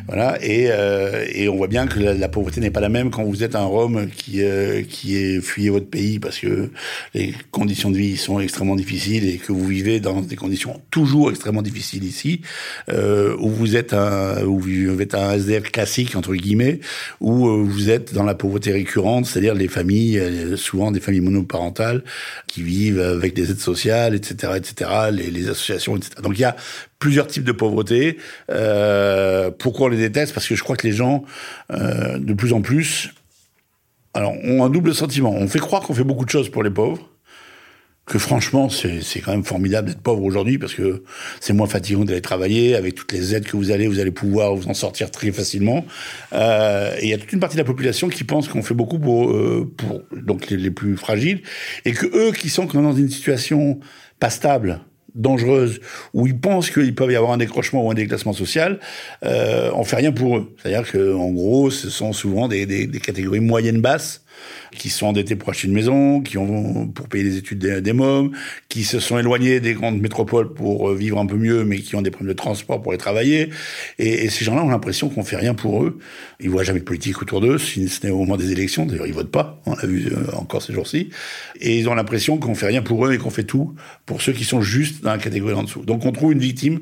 voilà. 0.07 0.37
Et, 0.41 0.67
euh, 0.69 1.25
et 1.33 1.49
on 1.49 1.55
voit 1.55 1.67
bien 1.67 1.87
que 1.87 1.99
la, 1.99 2.29
pauvreté 2.29 2.61
n'est 2.61 2.71
pas 2.71 2.79
la 2.79 2.89
même 2.89 3.09
quand 3.09 3.23
vous 3.23 3.43
êtes 3.43 3.55
un 3.55 3.65
Rome 3.65 4.07
qui 4.15 4.43
euh, 4.43 4.83
qui 4.83 5.17
est 5.17 5.41
fuyé 5.41 5.69
votre 5.69 5.87
pays 5.87 6.19
parce 6.19 6.39
que 6.39 6.69
les 7.13 7.33
conditions 7.51 7.89
de 7.89 7.97
vie 7.97 8.17
sont 8.17 8.39
extrêmement 8.39 8.75
difficiles 8.75 9.27
et 9.27 9.37
que 9.37 9.51
vous 9.51 9.65
vivez 9.65 9.99
dans 9.99 10.21
des 10.21 10.35
conditions 10.35 10.81
toujours 10.91 11.29
extrêmement 11.29 11.61
difficiles 11.61 12.03
ici, 12.03 12.41
euh, 12.89 13.35
où 13.39 13.49
vous 13.49 13.75
êtes 13.75 13.93
un, 13.93 14.43
où 14.43 14.59
vous 14.59 15.01
êtes 15.01 15.15
un 15.15 15.33
SDF 15.33 15.71
classique 15.71 16.15
entre 16.15 16.35
guillemets, 16.35 16.79
où 17.21 17.65
vous 17.65 17.89
êtes 17.89 18.13
dans 18.13 18.23
la 18.23 18.35
pauvreté 18.35 18.71
récurrente, 18.71 19.25
c'est-à-dire 19.25 19.55
les 19.55 19.67
familles, 19.67 20.21
souvent 20.57 20.91
des 20.91 20.99
familles 20.99 21.21
monoparentales 21.21 22.03
qui 22.47 22.61
vivent 22.61 22.99
avec 22.99 23.33
des 23.33 23.51
aides 23.51 23.59
sociales, 23.59 24.15
etc., 24.15 24.53
etc., 24.57 24.91
les, 25.11 25.49
associations, 25.49 25.95
etc. 25.95 26.11
il 26.37 26.41
y 26.41 26.45
a 26.45 26.55
plusieurs 26.99 27.27
types 27.27 27.43
de 27.43 27.51
pauvreté. 27.51 28.17
Euh, 28.49 29.51
pourquoi 29.51 29.87
on 29.87 29.89
les 29.89 29.97
déteste? 29.97 30.33
Parce 30.33 30.47
que 30.47 30.55
je 30.55 30.63
crois 30.63 30.75
que 30.75 30.87
les 30.87 30.93
gens, 30.93 31.23
euh, 31.71 32.17
de 32.17 32.33
plus 32.33 32.53
en 32.53 32.61
plus, 32.61 33.11
alors, 34.13 34.33
ont 34.43 34.63
un 34.63 34.69
double 34.69 34.95
sentiment. 34.95 35.31
On 35.31 35.47
fait 35.47 35.59
croire 35.59 35.81
qu'on 35.81 35.93
fait 35.93 36.05
beaucoup 36.05 36.25
de 36.25 36.29
choses 36.29 36.49
pour 36.49 36.63
les 36.63 36.69
pauvres, 36.69 37.09
que 38.05 38.17
franchement, 38.17 38.69
c'est 38.69 39.19
quand 39.19 39.31
même 39.31 39.43
formidable 39.43 39.89
d'être 39.89 39.99
pauvre 39.99 40.23
aujourd'hui 40.23 40.57
parce 40.57 40.73
que 40.73 41.03
c'est 41.41 41.53
moins 41.53 41.67
fatigant 41.67 42.05
d'aller 42.05 42.21
travailler. 42.21 42.75
Avec 42.75 42.95
toutes 42.95 43.11
les 43.11 43.35
aides 43.35 43.45
que 43.45 43.57
vous 43.57 43.71
allez, 43.71 43.87
vous 43.87 43.99
allez 43.99 44.11
pouvoir 44.11 44.55
vous 44.55 44.69
en 44.69 44.73
sortir 44.73 45.11
très 45.11 45.31
facilement. 45.31 45.85
Euh, 46.33 46.95
et 46.99 47.05
il 47.05 47.09
y 47.09 47.13
a 47.13 47.17
toute 47.17 47.33
une 47.33 47.39
partie 47.39 47.55
de 47.55 47.61
la 47.61 47.65
population 47.65 48.07
qui 48.07 48.23
pense 48.23 48.47
qu'on 48.47 48.63
fait 48.63 48.75
beaucoup 48.75 48.99
pour, 48.99 49.33
donc 50.13 50.49
les, 50.49 50.57
les, 50.57 50.71
plus 50.71 50.95
fragiles 50.95 51.41
et 51.83 51.91
que 51.91 52.05
eux 52.05 52.31
qui 52.31 52.49
sont 52.49 52.65
dans 52.65 52.93
une 52.93 53.09
situation 53.09 53.79
pas 54.19 54.29
stable, 54.29 54.79
dangereuse 55.15 55.79
où 56.13 56.27
ils 56.27 56.37
pensent 56.37 56.69
qu'ils 56.69 56.93
peuvent 56.93 57.11
y 57.11 57.15
avoir 57.15 57.31
un 57.31 57.37
décrochement 57.37 57.85
ou 57.85 57.91
un 57.91 57.93
déclassement 57.93 58.33
social, 58.33 58.79
euh, 59.23 59.71
on 59.73 59.83
fait 59.83 59.95
rien 59.95 60.11
pour 60.11 60.37
eux. 60.37 60.55
C'est-à-dire 60.61 60.89
que 60.89 61.13
en 61.15 61.31
gros, 61.31 61.71
ce 61.71 61.89
sont 61.89 62.13
souvent 62.13 62.47
des, 62.47 62.65
des, 62.65 62.87
des 62.87 62.99
catégories 62.99 63.39
moyennes 63.39 63.81
basses 63.81 64.24
qui 64.75 64.89
sont 64.89 65.07
endettés 65.07 65.35
pour 65.35 65.49
acheter 65.49 65.67
une 65.67 65.73
maison, 65.73 66.21
qui 66.21 66.37
ont 66.37 66.87
pour 66.87 67.07
payer 67.07 67.23
les 67.23 67.37
études 67.37 67.59
des, 67.59 67.93
mômes, 67.93 68.31
qui 68.69 68.83
se 68.83 68.99
sont 68.99 69.17
éloignés 69.17 69.59
des 69.59 69.73
grandes 69.73 69.99
métropoles 69.99 70.53
pour 70.53 70.89
euh, 70.89 70.95
vivre 70.95 71.19
un 71.19 71.25
peu 71.25 71.37
mieux, 71.37 71.63
mais 71.63 71.79
qui 71.79 71.95
ont 71.95 72.01
des 72.01 72.11
problèmes 72.11 72.33
de 72.33 72.37
transport 72.37 72.81
pour 72.81 72.91
aller 72.91 72.99
travailler. 72.99 73.49
Et, 73.99 74.29
ces 74.29 74.43
gens-là 74.43 74.63
ont 74.63 74.69
l'impression 74.69 75.09
qu'on 75.09 75.23
fait 75.23 75.37
rien 75.37 75.53
pour 75.53 75.83
eux. 75.83 75.99
Ils 76.39 76.49
voient 76.49 76.63
jamais 76.63 76.79
de 76.79 76.85
politique 76.85 77.21
autour 77.21 77.41
d'eux, 77.41 77.57
si 77.57 77.87
ce 77.87 78.05
n'est 78.05 78.11
au 78.11 78.17
moment 78.17 78.37
des 78.37 78.51
élections. 78.51 78.85
D'ailleurs, 78.85 79.07
ils 79.07 79.13
votent 79.13 79.31
pas. 79.31 79.61
On 79.65 79.75
l'a 79.75 79.85
vu 79.85 80.07
euh, 80.11 80.35
encore 80.35 80.61
ces 80.61 80.73
jours-ci. 80.73 81.09
Et 81.61 81.79
ils 81.79 81.87
ont 81.87 81.95
l'impression 81.95 82.37
qu'on 82.37 82.55
fait 82.55 82.67
rien 82.67 82.81
pour 82.81 83.05
eux 83.05 83.13
et 83.13 83.17
qu'on 83.17 83.29
fait 83.29 83.43
tout 83.43 83.75
pour 84.05 84.21
ceux 84.21 84.33
qui 84.33 84.43
sont 84.43 84.61
juste 84.61 85.03
dans 85.03 85.11
la 85.11 85.17
catégorie 85.17 85.53
en 85.53 85.63
dessous. 85.63 85.83
Donc 85.83 86.05
on 86.05 86.11
trouve 86.11 86.33
une 86.33 86.39
victime 86.39 86.81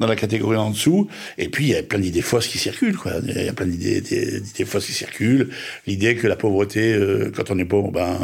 dans 0.00 0.06
la 0.06 0.16
catégorie 0.16 0.56
en 0.56 0.70
dessous. 0.70 1.08
Et 1.38 1.48
puis 1.48 1.64
il 1.64 1.70
y 1.70 1.76
a 1.76 1.82
plein 1.82 1.98
d'idées 1.98 2.22
fausses 2.22 2.48
qui 2.48 2.58
circulent. 2.58 2.96
Il 3.26 3.42
y 3.42 3.48
a 3.48 3.52
plein 3.52 3.66
d'idées 3.66 4.42
fausses 4.64 4.86
qui 4.86 4.92
circulent. 4.92 5.50
L'idée 5.86 6.14
que 6.14 6.26
la 6.26 6.36
pauvreté 6.36 6.93
euh, 6.94 7.30
quand 7.34 7.50
on 7.50 7.58
est 7.58 7.64
pauvre, 7.64 7.90
ben, 7.90 8.18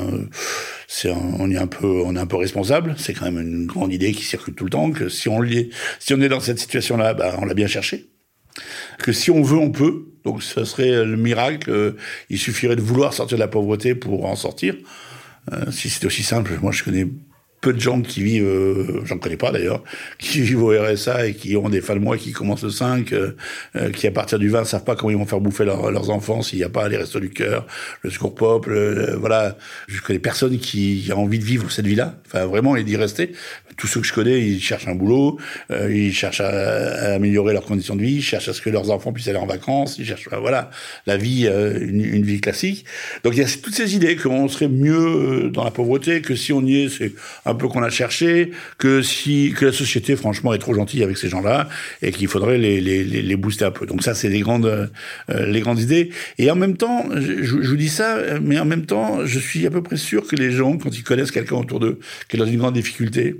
c'est 0.88 1.10
on 1.10 1.50
est 1.50 1.56
un 1.56 1.66
peu, 1.66 2.02
on 2.04 2.16
est 2.16 2.18
un 2.18 2.26
peu 2.26 2.36
responsable. 2.36 2.94
C'est 2.98 3.14
quand 3.14 3.30
même 3.30 3.40
une 3.40 3.66
grande 3.66 3.92
idée 3.92 4.12
qui 4.12 4.24
circule 4.24 4.54
tout 4.54 4.64
le 4.64 4.70
temps. 4.70 4.90
Que 4.90 5.08
si 5.08 5.28
on 5.28 5.42
est, 5.44 5.70
si 5.98 6.14
on 6.14 6.20
est 6.20 6.28
dans 6.28 6.40
cette 6.40 6.58
situation-là, 6.58 7.14
ben, 7.14 7.34
on 7.38 7.44
l'a 7.44 7.54
bien 7.54 7.66
cherché. 7.66 8.10
Que 8.98 9.12
si 9.12 9.30
on 9.30 9.42
veut, 9.42 9.58
on 9.58 9.70
peut. 9.70 10.06
Donc, 10.24 10.42
ce 10.42 10.64
serait 10.64 11.04
le 11.04 11.16
miracle. 11.16 11.94
Il 12.28 12.38
suffirait 12.38 12.76
de 12.76 12.82
vouloir 12.82 13.14
sortir 13.14 13.38
de 13.38 13.40
la 13.40 13.48
pauvreté 13.48 13.94
pour 13.94 14.26
en 14.26 14.36
sortir. 14.36 14.74
Euh, 15.52 15.70
si 15.70 15.88
c'était 15.88 16.06
aussi 16.06 16.22
simple, 16.22 16.58
moi, 16.62 16.72
je 16.72 16.84
connais 16.84 17.06
peu 17.60 17.72
de 17.72 17.80
gens 17.80 18.00
qui 18.00 18.22
vivent, 18.22 18.46
euh, 18.46 19.02
j'en 19.04 19.18
connais 19.18 19.36
pas 19.36 19.52
d'ailleurs, 19.52 19.82
qui 20.18 20.40
vivent 20.40 20.62
au 20.62 20.70
RSA 20.70 21.26
et 21.26 21.34
qui 21.34 21.56
ont 21.56 21.68
des 21.68 21.80
fins 21.80 21.94
mois 21.96 22.16
qui 22.16 22.32
commencent 22.32 22.62
le 22.62 22.70
5, 22.70 23.12
euh, 23.12 23.36
euh, 23.76 23.90
qui 23.90 24.06
à 24.06 24.10
partir 24.10 24.38
du 24.38 24.48
20 24.48 24.64
savent 24.64 24.84
pas 24.84 24.96
comment 24.96 25.10
ils 25.10 25.16
vont 25.16 25.26
faire 25.26 25.40
bouffer 25.40 25.64
leurs 25.64 26.10
enfants 26.10 26.42
s'il 26.42 26.58
n'y 26.58 26.64
a 26.64 26.68
pas 26.68 26.88
les 26.88 26.96
restos 26.96 27.20
du 27.20 27.30
cœur, 27.30 27.66
le 28.02 28.10
secours 28.10 28.34
pop, 28.34 28.68
voilà. 29.18 29.56
Je 29.88 30.00
connais 30.00 30.18
personne 30.18 30.58
qui 30.58 31.08
a 31.10 31.16
envie 31.16 31.38
de 31.38 31.44
vivre 31.44 31.70
cette 31.70 31.86
vie-là, 31.86 32.14
enfin 32.26 32.46
vraiment 32.46 32.76
et 32.76 32.84
d'y 32.84 32.96
rester. 32.96 33.32
Tous 33.76 33.86
ceux 33.86 34.00
que 34.00 34.06
je 34.06 34.12
connais, 34.12 34.40
ils 34.40 34.60
cherchent 34.60 34.88
un 34.88 34.94
boulot, 34.94 35.38
euh, 35.70 35.90
ils 35.90 36.12
cherchent 36.12 36.42
à, 36.42 36.48
à, 36.48 37.14
améliorer 37.14 37.54
leurs 37.54 37.64
conditions 37.64 37.96
de 37.96 38.02
vie, 38.02 38.16
ils 38.16 38.22
cherchent 38.22 38.48
à 38.48 38.52
ce 38.52 38.60
que 38.60 38.68
leurs 38.68 38.90
enfants 38.90 39.12
puissent 39.12 39.28
aller 39.28 39.38
en 39.38 39.46
vacances, 39.46 39.96
ils 39.98 40.04
cherchent, 40.04 40.28
voilà, 40.28 40.70
la 41.06 41.16
vie, 41.16 41.46
une, 41.46 42.04
une, 42.04 42.22
vie 42.22 42.40
classique. 42.40 42.84
Donc 43.24 43.34
il 43.34 43.40
y 43.40 43.44
a 43.44 43.48
toutes 43.62 43.74
ces 43.74 43.94
idées 43.94 44.16
qu'on 44.16 44.48
serait 44.48 44.68
mieux 44.68 45.50
dans 45.50 45.64
la 45.64 45.70
pauvreté, 45.70 46.20
que 46.20 46.34
si 46.34 46.52
on 46.52 46.62
y 46.62 46.82
est, 46.82 46.88
c'est 46.90 47.12
peu 47.54 47.68
qu'on 47.68 47.82
a 47.82 47.90
cherché, 47.90 48.50
que 48.78 49.02
si 49.02 49.54
que 49.56 49.66
la 49.66 49.72
société 49.72 50.16
franchement 50.16 50.54
est 50.54 50.58
trop 50.58 50.74
gentille 50.74 51.02
avec 51.02 51.18
ces 51.18 51.28
gens-là 51.28 51.68
et 52.02 52.12
qu'il 52.12 52.28
faudrait 52.28 52.58
les, 52.58 52.80
les, 52.80 53.04
les, 53.04 53.36
booster 53.36 53.64
un 53.64 53.70
peu. 53.70 53.86
Donc 53.86 54.02
ça 54.02 54.14
c'est 54.14 54.28
les 54.28 54.40
grandes 54.40 54.66
euh, 54.66 55.46
les 55.46 55.60
grandes 55.60 55.80
idées. 55.80 56.10
Et 56.38 56.50
en 56.50 56.56
même 56.56 56.76
temps, 56.76 57.06
je, 57.14 57.42
je, 57.42 57.68
vous 57.68 57.76
dis 57.76 57.88
ça, 57.88 58.18
mais 58.42 58.58
en 58.58 58.64
même 58.64 58.86
temps, 58.86 59.24
je 59.24 59.38
suis 59.38 59.66
à 59.66 59.70
peu 59.70 59.82
près 59.82 59.96
sûr 59.96 60.26
que 60.26 60.36
les 60.36 60.52
gens 60.52 60.76
quand 60.78 60.96
ils 60.96 61.04
connaissent 61.04 61.30
quelqu'un 61.30 61.56
autour 61.56 61.80
d'eux 61.80 61.98
qui 62.28 62.36
est 62.36 62.38
dans 62.38 62.46
une 62.46 62.58
grande 62.58 62.74
difficulté, 62.74 63.36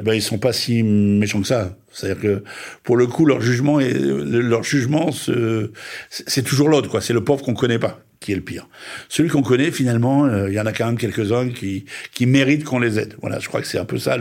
eh 0.00 0.04
ben 0.04 0.14
ils 0.14 0.22
sont 0.22 0.38
pas 0.38 0.52
si 0.52 0.82
méchants 0.82 1.40
que 1.40 1.46
ça. 1.46 1.76
C'est-à-dire 1.92 2.22
que 2.22 2.44
pour 2.82 2.96
le 2.96 3.06
coup, 3.06 3.24
leur 3.24 3.40
jugement 3.40 3.80
est, 3.80 3.94
leur 3.94 4.62
jugement, 4.62 5.10
c'est 6.10 6.42
toujours 6.42 6.68
l'autre, 6.68 6.90
quoi. 6.90 7.00
C'est 7.00 7.14
le 7.14 7.24
pauvre 7.24 7.42
qu'on 7.42 7.54
connaît 7.54 7.78
pas 7.78 8.00
qui 8.20 8.32
est 8.32 8.34
le 8.34 8.40
pire. 8.40 8.68
Celui 9.08 9.28
qu'on 9.28 9.42
connaît, 9.42 9.70
finalement, 9.70 10.24
euh, 10.24 10.48
il 10.48 10.54
y 10.54 10.60
en 10.60 10.66
a 10.66 10.72
quand 10.72 10.86
même 10.86 10.96
quelques-uns 10.96 11.50
qui, 11.50 11.84
qui 12.12 12.26
méritent 12.26 12.64
qu'on 12.64 12.78
les 12.78 12.98
aide. 12.98 13.14
Voilà, 13.20 13.38
je 13.38 13.48
crois 13.48 13.60
que 13.60 13.66
c'est 13.66 13.78
un 13.78 13.84
peu 13.84 13.98
ça 13.98 14.16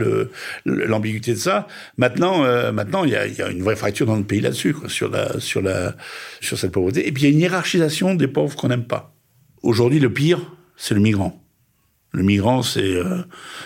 l'ambiguïté 0.65 1.33
de 1.33 1.39
ça. 1.39 1.67
Maintenant, 1.97 2.43
euh, 2.43 2.71
maintenant, 2.71 3.03
il 3.03 3.11
y 3.11 3.15
a, 3.15 3.25
y 3.25 3.41
a, 3.41 3.49
une 3.49 3.63
vraie 3.63 3.75
fracture 3.75 4.05
dans 4.05 4.17
le 4.17 4.23
pays 4.23 4.41
là-dessus, 4.41 4.75
sur 4.88 5.09
la, 5.09 5.39
sur 5.39 5.61
la, 5.61 5.95
sur 6.41 6.57
cette 6.57 6.71
pauvreté. 6.71 7.07
Et 7.07 7.11
puis 7.11 7.23
il 7.23 7.29
y 7.29 7.29
a 7.29 7.33
une 7.33 7.39
hiérarchisation 7.39 8.15
des 8.15 8.27
pauvres 8.27 8.55
qu'on 8.55 8.67
n'aime 8.67 8.85
pas. 8.85 9.15
Aujourd'hui, 9.63 9.99
le 9.99 10.11
pire, 10.11 10.55
c'est 10.75 10.93
le 10.93 11.01
migrant. 11.01 11.44
Le 12.15 12.23
migrant, 12.23 12.63
c'est 12.63 12.95
euh, 12.95 13.23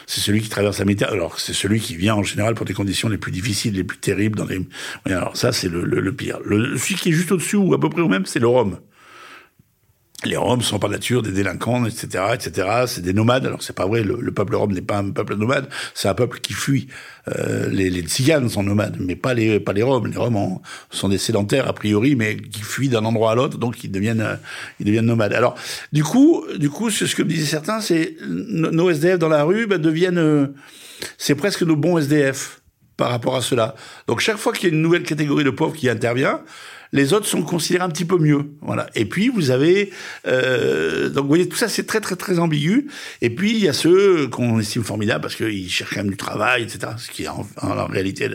c'est 0.08 0.22
celui 0.22 0.42
qui 0.42 0.50
traverse 0.50 0.80
la 0.80 0.86
météo. 0.86 1.08
Alors 1.10 1.40
c'est 1.40 1.54
celui 1.54 1.80
qui 1.80 1.96
vient 1.96 2.16
en 2.16 2.24
général 2.24 2.56
pour 2.56 2.66
des 2.66 2.74
conditions 2.74 3.08
les 3.08 3.20
plus 3.20 3.32
difficiles, 3.32 3.76
les 3.76 3.84
plus 3.84 4.00
terribles. 4.00 4.38
Dans 4.38 4.46
les. 4.46 4.60
alors 5.06 5.38
ça, 5.38 5.52
c'est 5.52 5.70
le, 5.70 5.84
le, 5.84 6.00
le, 6.00 6.14
pire. 6.14 6.40
Le, 6.44 6.76
celui 6.78 6.96
qui 6.96 7.10
est 7.10 7.14
juste 7.14 7.32
au-dessus 7.32 7.58
ou 7.58 7.74
à 7.76 7.80
peu 7.80 7.90
près 7.90 8.02
au 8.02 8.08
même, 8.08 8.26
c'est 8.26 8.40
le 8.40 8.48
Rome 8.48 8.80
les 10.25 10.36
Roms 10.36 10.62
sont 10.62 10.79
par 10.79 10.89
nature 10.89 11.21
des 11.21 11.32
délinquants, 11.32 11.86
etc., 11.86 12.25
etc. 12.34 12.67
C'est 12.88 13.01
des 13.01 13.13
nomades. 13.13 13.45
Alors 13.45 13.62
c'est 13.63 13.75
pas 13.75 13.86
vrai. 13.86 14.03
Le, 14.03 14.32
peuple 14.32 14.55
Rome 14.55 14.73
n'est 14.73 14.82
pas 14.82 14.97
un 14.97 15.12
peuple 15.12 15.36
nomade. 15.36 15.69
C'est 15.93 16.10
un 16.10 16.13
peuple 16.13 16.39
qui 16.39 16.53
fuit. 16.53 16.88
Euh, 17.29 17.69
les, 17.69 17.89
les 17.89 18.01
tziganes 18.01 18.49
sont 18.49 18.63
nomades, 18.63 18.97
mais 18.99 19.15
pas 19.15 19.34
les 19.34 19.60
pas 19.60 19.71
les 19.71 19.84
Roms. 19.84 20.08
Les 20.08 20.17
Roms 20.17 20.60
sont 20.89 21.10
des 21.10 21.17
sédentaires 21.17 21.67
a 21.67 21.73
priori, 21.73 22.15
mais 22.15 22.38
qui 22.38 22.62
fuient 22.62 22.89
d'un 22.89 23.05
endroit 23.05 23.32
à 23.32 23.36
l'autre, 23.36 23.58
donc 23.58 23.84
ils 23.84 23.91
deviennent 23.91 24.21
euh, 24.21 24.36
ils 24.79 24.86
deviennent 24.86 25.05
nomades. 25.05 25.34
Alors 25.34 25.55
du 25.93 26.03
coup, 26.03 26.43
du 26.58 26.69
coup, 26.69 26.89
ce 26.89 27.15
que 27.15 27.23
me 27.23 27.29
disaient 27.29 27.45
certains, 27.45 27.79
c'est 27.79 28.15
nos 28.27 28.89
SDF 28.89 29.19
dans 29.19 29.29
la 29.29 29.43
rue 29.43 29.67
bah, 29.67 29.77
deviennent 29.77 30.17
euh, 30.17 30.47
c'est 31.17 31.36
presque 31.36 31.63
nos 31.63 31.75
bons 31.75 31.97
SDF 31.97 32.59
par 33.00 33.10
rapport 33.10 33.38
à 33.38 33.42
cela. 33.42 33.76
Donc 34.08 34.20
chaque 34.20 34.38
fois 34.38 34.52
qu'il 34.52 34.68
y 34.68 34.72
a 34.72 34.76
une 34.76 34.82
nouvelle 34.82 35.04
catégorie 35.04 35.46
de 35.46 35.50
pauvres 35.50 35.74
qui 35.74 35.90
intervient, 35.90 36.42
les 36.92 37.14
autres 37.14 37.28
sont 37.28 37.44
considérés 37.44 37.86
un 37.86 37.90
petit 37.90 38.04
peu 38.04 38.18
mieux. 38.18 38.52
Voilà. 38.62 38.90
Et 38.94 39.06
puis 39.06 39.30
vous 39.30 39.52
avez 39.52 39.92
euh, 40.28 41.08
donc 41.08 41.24
vous 41.24 41.30
voyez 41.30 41.48
tout 41.48 41.56
ça 41.56 41.70
c'est 41.70 41.86
très 41.86 42.02
très 42.02 42.18
très 42.18 42.40
ambigu. 42.40 42.88
Et 43.22 43.30
puis 43.30 43.52
il 43.52 43.64
y 43.64 43.70
a 43.70 43.74
ceux 43.74 44.28
qu'on 44.28 44.60
estime 44.60 44.84
formidables 44.84 45.22
parce 45.22 45.36
qu'ils 45.36 45.70
cherchent 45.70 45.92
quand 45.94 46.02
même 46.02 46.10
du 46.10 46.18
travail, 46.18 46.64
etc. 46.64 46.92
Ce 46.98 47.10
qui 47.10 47.24
est 47.24 47.28
en, 47.30 47.46
réalité, 47.88 48.30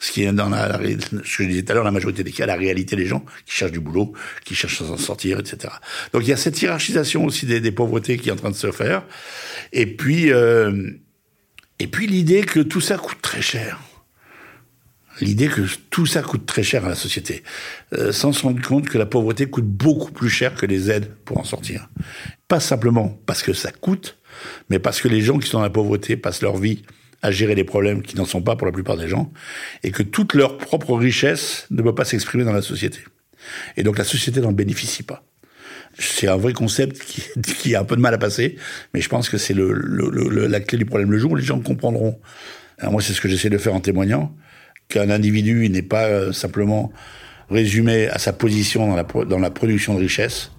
ce 0.00 0.10
qui 0.10 0.24
est 0.24 0.32
dans 0.32 0.48
la, 0.48 0.80
ce 0.82 1.36
que 1.36 1.44
je 1.44 1.44
disais 1.44 1.62
tout 1.62 1.70
à 1.70 1.74
l'heure, 1.76 1.84
la 1.84 1.92
majorité 1.92 2.24
des 2.24 2.32
cas, 2.32 2.46
la 2.46 2.56
réalité 2.56 2.96
des 2.96 3.06
gens 3.06 3.24
qui 3.46 3.54
cherchent 3.54 3.72
du 3.72 3.80
boulot, 3.80 4.12
qui 4.44 4.56
cherchent 4.56 4.82
à 4.82 4.86
s'en 4.86 4.96
sortir, 4.96 5.38
etc. 5.38 5.72
Donc 6.12 6.22
il 6.22 6.30
y 6.30 6.32
a 6.32 6.36
cette 6.36 6.60
hiérarchisation 6.60 7.24
aussi 7.24 7.46
des, 7.46 7.60
des, 7.60 7.70
pauvretés 7.70 8.16
qui 8.18 8.30
est 8.30 8.32
en 8.32 8.36
train 8.36 8.50
de 8.50 8.56
se 8.56 8.72
faire. 8.72 9.04
Et 9.72 9.86
puis 9.86 10.32
euh, 10.32 10.90
et 11.78 11.86
puis 11.86 12.06
l'idée 12.06 12.42
que 12.42 12.60
tout 12.60 12.80
ça 12.80 12.98
coûte 12.98 13.22
très 13.22 13.42
cher 13.42 13.78
l'idée 15.20 15.48
que 15.48 15.62
tout 15.90 16.06
ça 16.06 16.22
coûte 16.22 16.46
très 16.46 16.62
cher 16.62 16.84
à 16.84 16.88
la 16.88 16.94
société, 16.94 17.42
euh, 17.94 18.12
sans 18.12 18.32
se 18.32 18.42
rendre 18.42 18.60
compte 18.66 18.88
que 18.88 18.98
la 18.98 19.06
pauvreté 19.06 19.46
coûte 19.46 19.66
beaucoup 19.66 20.12
plus 20.12 20.30
cher 20.30 20.54
que 20.54 20.66
les 20.66 20.90
aides 20.90 21.10
pour 21.24 21.38
en 21.38 21.44
sortir. 21.44 21.88
Pas 22.48 22.60
simplement 22.60 23.18
parce 23.26 23.42
que 23.42 23.52
ça 23.52 23.70
coûte, 23.72 24.18
mais 24.68 24.78
parce 24.78 25.00
que 25.00 25.08
les 25.08 25.20
gens 25.20 25.38
qui 25.38 25.48
sont 25.48 25.58
dans 25.58 25.64
la 25.64 25.70
pauvreté 25.70 26.16
passent 26.16 26.42
leur 26.42 26.56
vie 26.56 26.82
à 27.22 27.30
gérer 27.30 27.54
des 27.54 27.64
problèmes 27.64 28.02
qui 28.02 28.16
n'en 28.16 28.24
sont 28.24 28.42
pas 28.42 28.56
pour 28.56 28.66
la 28.66 28.72
plupart 28.72 28.96
des 28.96 29.08
gens, 29.08 29.32
et 29.82 29.90
que 29.90 30.02
toute 30.02 30.34
leur 30.34 30.58
propre 30.58 30.96
richesse 30.96 31.66
ne 31.70 31.82
peut 31.82 31.94
pas 31.94 32.04
s'exprimer 32.04 32.44
dans 32.44 32.52
la 32.52 32.62
société. 32.62 33.00
Et 33.76 33.82
donc 33.82 33.98
la 33.98 34.04
société 34.04 34.40
n'en 34.40 34.52
bénéficie 34.52 35.02
pas. 35.02 35.24
C'est 35.98 36.28
un 36.28 36.36
vrai 36.36 36.52
concept 36.52 37.02
qui, 37.02 37.22
qui, 37.58 37.74
a 37.74 37.80
un 37.80 37.84
peu 37.84 37.96
de 37.96 38.00
mal 38.00 38.14
à 38.14 38.18
passer, 38.18 38.56
mais 38.94 39.00
je 39.00 39.08
pense 39.08 39.28
que 39.28 39.38
c'est 39.38 39.54
le, 39.54 39.72
le, 39.72 40.46
la 40.46 40.60
clé 40.60 40.78
du 40.78 40.86
problème. 40.86 41.10
Le 41.10 41.18
jour 41.18 41.32
où 41.32 41.36
les 41.36 41.44
gens 41.44 41.60
comprendront, 41.60 42.20
alors 42.78 42.92
moi 42.92 43.02
c'est 43.02 43.12
ce 43.12 43.20
que 43.20 43.28
j'essaie 43.28 43.50
de 43.50 43.58
faire 43.58 43.74
en 43.74 43.80
témoignant, 43.80 44.34
qu'un 44.90 45.08
individu 45.08 45.70
n'est 45.70 45.82
pas 45.82 46.04
euh, 46.04 46.32
simplement 46.32 46.92
résumé 47.48 48.08
à 48.08 48.18
sa 48.18 48.32
position 48.32 48.88
dans 49.24 49.38
la, 49.38 49.50
production 49.50 49.94
de 49.94 50.00
richesse 50.00 50.52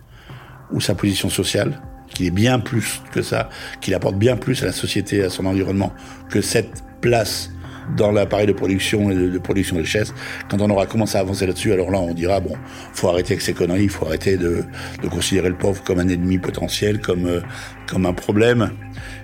ou 0.71 0.81
sa 0.81 0.95
position 0.95 1.29
sociale, 1.29 1.79
qu'il 2.09 2.25
est 2.25 2.31
bien 2.31 2.59
plus 2.59 3.01
que 3.13 3.21
ça, 3.21 3.49
qu'il 3.79 3.93
apporte 3.93 4.17
bien 4.17 4.35
plus 4.35 4.63
à 4.63 4.65
la 4.65 4.71
société, 4.71 5.23
à 5.23 5.29
son 5.29 5.45
environnement, 5.45 5.93
que 6.29 6.41
cette 6.41 6.83
place 6.99 7.51
dans 7.95 8.11
l'appareil 8.11 8.47
de 8.47 8.53
production 8.53 9.09
et 9.09 9.15
de, 9.15 9.37
production 9.39 9.75
de 9.75 9.81
richesse. 9.81 10.13
Quand 10.49 10.61
on 10.61 10.69
aura 10.69 10.85
commencé 10.85 11.17
à 11.17 11.21
avancer 11.21 11.45
là-dessus, 11.47 11.73
alors 11.73 11.91
là, 11.91 11.99
on 11.99 12.13
dira, 12.13 12.39
bon, 12.39 12.53
faut 12.93 13.09
arrêter 13.09 13.33
avec 13.33 13.41
ces 13.41 13.53
conneries, 13.53 13.83
il 13.83 13.89
faut 13.89 14.05
arrêter 14.05 14.37
de, 14.37 14.63
considérer 15.09 15.49
le 15.49 15.57
pauvre 15.57 15.83
comme 15.83 15.99
un 15.99 16.07
ennemi 16.07 16.37
potentiel, 16.37 16.99
comme, 16.99 17.25
euh, 17.25 17.41
comme 17.87 18.05
un 18.05 18.13
problème, 18.13 18.71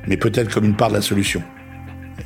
mais 0.08 0.18
peut-être 0.18 0.54
comme 0.54 0.66
une 0.66 0.76
part 0.76 0.90
de 0.90 0.96
la 0.96 1.02
solution. 1.02 1.44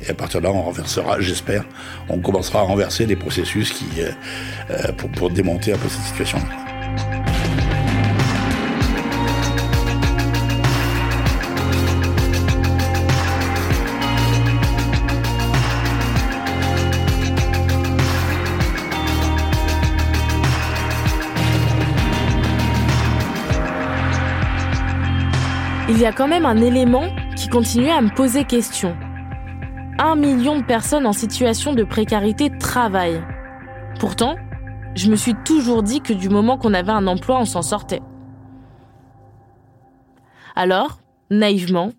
Et 0.00 0.10
à 0.10 0.14
partir 0.14 0.40
de 0.40 0.46
là, 0.46 0.52
on 0.52 0.62
renversera, 0.62 1.20
j'espère, 1.20 1.64
on 2.08 2.18
commencera 2.18 2.60
à 2.60 2.62
renverser 2.62 3.06
les 3.06 3.16
processus 3.16 3.72
qui, 3.72 4.00
euh, 4.00 4.10
euh, 4.70 4.92
pour, 4.92 5.10
pour 5.10 5.30
démonter 5.30 5.72
un 5.72 5.78
peu 5.78 5.88
cette 5.88 6.02
situation-là. 6.02 6.44
Il 25.88 25.98
y 25.98 26.06
a 26.06 26.12
quand 26.12 26.26
même 26.26 26.46
un 26.46 26.56
élément 26.56 27.04
qui 27.36 27.48
continue 27.48 27.90
à 27.90 28.00
me 28.00 28.08
poser 28.08 28.44
question 28.44 28.96
un 29.98 30.16
million 30.16 30.58
de 30.58 30.64
personnes 30.64 31.06
en 31.06 31.12
situation 31.12 31.74
de 31.74 31.84
précarité 31.84 32.50
travaillent. 32.58 33.22
Pourtant, 34.00 34.36
je 34.94 35.10
me 35.10 35.16
suis 35.16 35.34
toujours 35.44 35.82
dit 35.82 36.00
que 36.00 36.12
du 36.12 36.28
moment 36.28 36.58
qu'on 36.58 36.74
avait 36.74 36.92
un 36.92 37.06
emploi, 37.06 37.38
on 37.38 37.44
s'en 37.44 37.62
sortait. 37.62 38.02
Alors, 40.54 40.98
naïvement, 41.30 41.92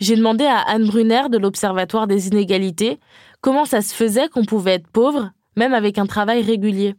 j'ai 0.00 0.16
demandé 0.16 0.44
à 0.44 0.58
Anne 0.58 0.86
Brunner 0.86 1.28
de 1.30 1.38
l'Observatoire 1.38 2.06
des 2.06 2.28
inégalités 2.28 3.00
comment 3.40 3.64
ça 3.64 3.82
se 3.82 3.94
faisait 3.94 4.28
qu'on 4.28 4.44
pouvait 4.44 4.74
être 4.74 4.88
pauvre, 4.88 5.32
même 5.56 5.74
avec 5.74 5.98
un 5.98 6.06
travail 6.06 6.42
régulier. 6.42 6.94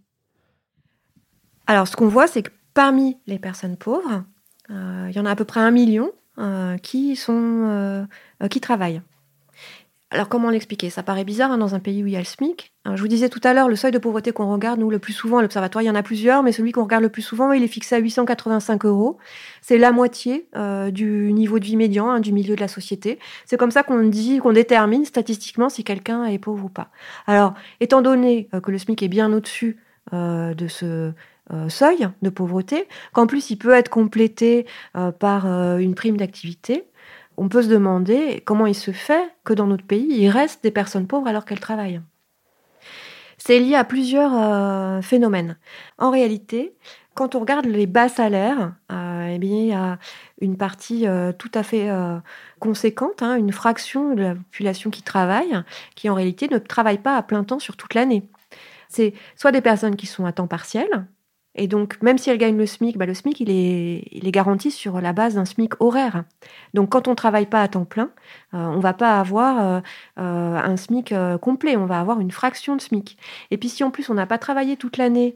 Alors, 1.67 1.87
ce 1.87 1.95
qu'on 1.95 2.07
voit, 2.07 2.27
c'est 2.27 2.43
que 2.43 2.51
parmi 2.73 3.17
les 3.27 3.39
personnes 3.39 3.77
pauvres, 3.77 4.23
euh, 4.71 5.07
il 5.09 5.15
y 5.15 5.19
en 5.19 5.25
a 5.25 5.31
à 5.31 5.35
peu 5.35 5.45
près 5.45 5.59
un 5.59 5.71
million 5.71 6.11
euh, 6.37 6.77
euh, 6.89 8.47
qui 8.49 8.61
travaillent. 8.61 9.01
Alors 10.11 10.27
comment 10.27 10.49
l'expliquer? 10.49 10.89
Ça 10.89 11.03
paraît 11.03 11.23
bizarre 11.23 11.51
hein, 11.51 11.59
dans 11.59 11.75
un 11.75 11.79
pays 11.79 12.03
où 12.03 12.07
il 12.07 12.13
y 12.13 12.15
a 12.15 12.19
le 12.19 12.25
SMIC. 12.25 12.73
je 12.95 12.99
vous 12.99 13.07
disais 13.07 13.29
tout 13.29 13.41
à 13.43 13.53
l'heure, 13.53 13.69
le 13.69 13.75
seuil 13.75 13.91
de 13.91 13.99
pauvreté 13.99 14.31
qu'on 14.31 14.51
regarde, 14.51 14.79
nous, 14.79 14.89
le 14.89 14.97
plus 14.97 15.13
souvent 15.13 15.37
à 15.37 15.43
l'Observatoire, 15.43 15.83
il 15.83 15.85
y 15.85 15.89
en 15.89 15.95
a 15.95 16.01
plusieurs, 16.01 16.41
mais 16.41 16.51
celui 16.51 16.71
qu'on 16.71 16.83
regarde 16.83 17.03
le 17.03 17.09
plus 17.09 17.21
souvent, 17.21 17.51
il 17.51 17.61
est 17.61 17.67
fixé 17.67 17.93
à 17.93 17.99
885 17.99 18.85
euros. 18.85 19.19
C'est 19.61 19.77
la 19.77 19.91
moitié 19.91 20.47
euh, 20.55 20.89
du 20.89 21.31
niveau 21.31 21.59
de 21.59 21.65
vie 21.65 21.75
médian, 21.75 22.09
hein, 22.09 22.19
du 22.21 22.31
milieu 22.31 22.55
de 22.55 22.59
la 22.59 22.67
société. 22.67 23.19
C'est 23.45 23.57
comme 23.57 23.69
ça 23.69 23.83
qu'on 23.83 24.01
dit, 24.01 24.39
qu'on 24.39 24.53
détermine 24.53 25.05
statistiquement 25.05 25.69
si 25.69 25.83
quelqu'un 25.83 26.25
est 26.25 26.39
pauvre 26.39 26.65
ou 26.65 26.69
pas. 26.69 26.89
Alors, 27.27 27.53
étant 27.79 28.01
donné 28.01 28.49
euh, 28.55 28.61
que 28.61 28.71
le 28.71 28.79
SMIC 28.79 29.03
est 29.03 29.09
bien 29.09 29.31
au-dessus 29.31 29.77
euh, 30.13 30.55
de 30.55 30.67
ce 30.67 31.13
seuil 31.67 32.07
de 32.21 32.29
pauvreté, 32.29 32.87
qu'en 33.11 33.25
plus 33.25 33.49
il 33.49 33.57
peut 33.57 33.73
être 33.73 33.89
complété 33.89 34.67
par 35.17 35.47
une 35.79 35.95
prime 35.95 36.15
d'activité, 36.15 36.85
on 37.39 37.47
peut 37.47 37.61
se 37.61 37.69
demander 37.69 38.43
comment 38.45 38.67
il 38.67 38.75
se 38.75 38.91
fait 38.91 39.31
que 39.45 39.53
dans 39.53 39.65
notre 39.65 39.85
pays, 39.85 40.07
il 40.09 40.29
reste 40.29 40.61
des 40.61 40.71
personnes 40.71 41.07
pauvres 41.07 41.27
alors 41.27 41.45
qu'elles 41.45 41.61
travaillent. 41.61 42.01
C'est 43.37 43.59
lié 43.59 43.75
à 43.75 43.85
plusieurs 43.85 44.33
euh, 44.35 45.01
phénomènes. 45.01 45.57
En 45.97 46.11
réalité, 46.11 46.75
quand 47.15 47.35
on 47.35 47.39
regarde 47.39 47.65
les 47.65 47.87
bas 47.87 48.09
salaires, 48.09 48.73
euh, 48.91 49.27
eh 49.29 49.35
il 49.35 49.67
y 49.67 49.71
a 49.71 49.97
une 50.41 50.57
partie 50.57 51.07
euh, 51.07 51.31
tout 51.31 51.51
à 51.53 51.63
fait 51.63 51.89
conséquente, 52.59 53.23
hein, 53.23 53.37
une 53.37 53.53
fraction 53.53 54.15
de 54.15 54.21
la 54.21 54.35
population 54.35 54.89
qui 54.89 55.01
travaille, 55.01 55.63
qui 55.95 56.09
en 56.09 56.15
réalité 56.15 56.49
ne 56.49 56.57
travaille 56.57 56.97
pas 56.97 57.15
à 57.15 57.23
plein 57.23 57.45
temps 57.45 57.59
sur 57.59 57.77
toute 57.77 57.93
l'année. 57.93 58.29
C'est 58.89 59.13
soit 59.37 59.53
des 59.53 59.61
personnes 59.61 59.95
qui 59.95 60.07
sont 60.07 60.25
à 60.25 60.33
temps 60.33 60.47
partiel, 60.47 61.07
et 61.55 61.67
donc, 61.67 62.01
même 62.01 62.17
si 62.17 62.29
elle 62.29 62.37
gagne 62.37 62.57
le 62.57 62.65
SMIC, 62.65 62.97
bah, 62.97 63.05
le 63.05 63.13
SMIC, 63.13 63.39
il 63.39 63.49
est, 63.49 64.07
il 64.11 64.29
garanti 64.31 64.71
sur 64.71 65.01
la 65.01 65.13
base 65.13 65.35
d'un 65.35 65.45
SMIC 65.45 65.81
horaire. 65.81 66.23
Donc, 66.73 66.89
quand 66.89 67.07
on 67.07 67.11
ne 67.11 67.15
travaille 67.15 67.47
pas 67.47 67.61
à 67.61 67.67
temps 67.67 67.85
plein, 67.85 68.11
euh, 68.53 68.57
on 68.57 68.77
ne 68.77 68.81
va 68.81 68.93
pas 68.93 69.19
avoir 69.19 69.59
euh, 69.59 69.79
euh, 70.19 70.55
un 70.57 70.77
SMIC 70.77 71.13
complet, 71.41 71.75
on 71.75 71.85
va 71.85 71.99
avoir 71.99 72.19
une 72.19 72.31
fraction 72.31 72.75
de 72.75 72.81
SMIC. 72.81 73.17
Et 73.51 73.57
puis, 73.57 73.69
si 73.69 73.83
en 73.83 73.91
plus 73.91 74.09
on 74.09 74.13
n'a 74.13 74.27
pas 74.27 74.37
travaillé 74.37 74.77
toute 74.77 74.97
l'année, 74.97 75.35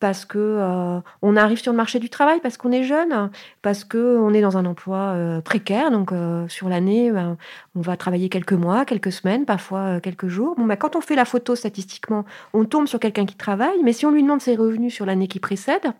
parce 0.00 0.24
que 0.24 0.38
euh, 0.38 1.00
on 1.22 1.36
arrive 1.36 1.60
sur 1.60 1.72
le 1.72 1.76
marché 1.76 1.98
du 1.98 2.08
travail, 2.08 2.40
parce 2.40 2.56
qu'on 2.56 2.72
est 2.72 2.82
jeune, 2.82 3.30
parce 3.62 3.84
que 3.84 4.18
on 4.18 4.32
est 4.32 4.40
dans 4.40 4.56
un 4.56 4.64
emploi 4.64 4.96
euh, 4.96 5.40
précaire. 5.42 5.90
Donc 5.90 6.10
euh, 6.10 6.48
sur 6.48 6.68
l'année, 6.68 7.12
ben, 7.12 7.36
on 7.76 7.82
va 7.82 7.96
travailler 7.96 8.30
quelques 8.30 8.54
mois, 8.54 8.86
quelques 8.86 9.12
semaines, 9.12 9.44
parfois 9.44 10.00
quelques 10.00 10.28
jours. 10.28 10.56
Ben, 10.58 10.76
quand 10.76 10.96
on 10.96 11.02
fait 11.02 11.14
la 11.14 11.26
photo 11.26 11.54
statistiquement, 11.54 12.24
on 12.54 12.64
tombe 12.64 12.88
sur 12.88 12.98
quelqu'un 12.98 13.26
qui 13.26 13.36
travaille, 13.36 13.82
mais 13.84 13.92
si 13.92 14.06
on 14.06 14.10
lui 14.10 14.22
demande 14.22 14.40
ses 14.40 14.56
revenus 14.56 14.92
sur 14.92 15.04
l'année 15.04 15.28
qui 15.28 15.38
précède, 15.38 15.92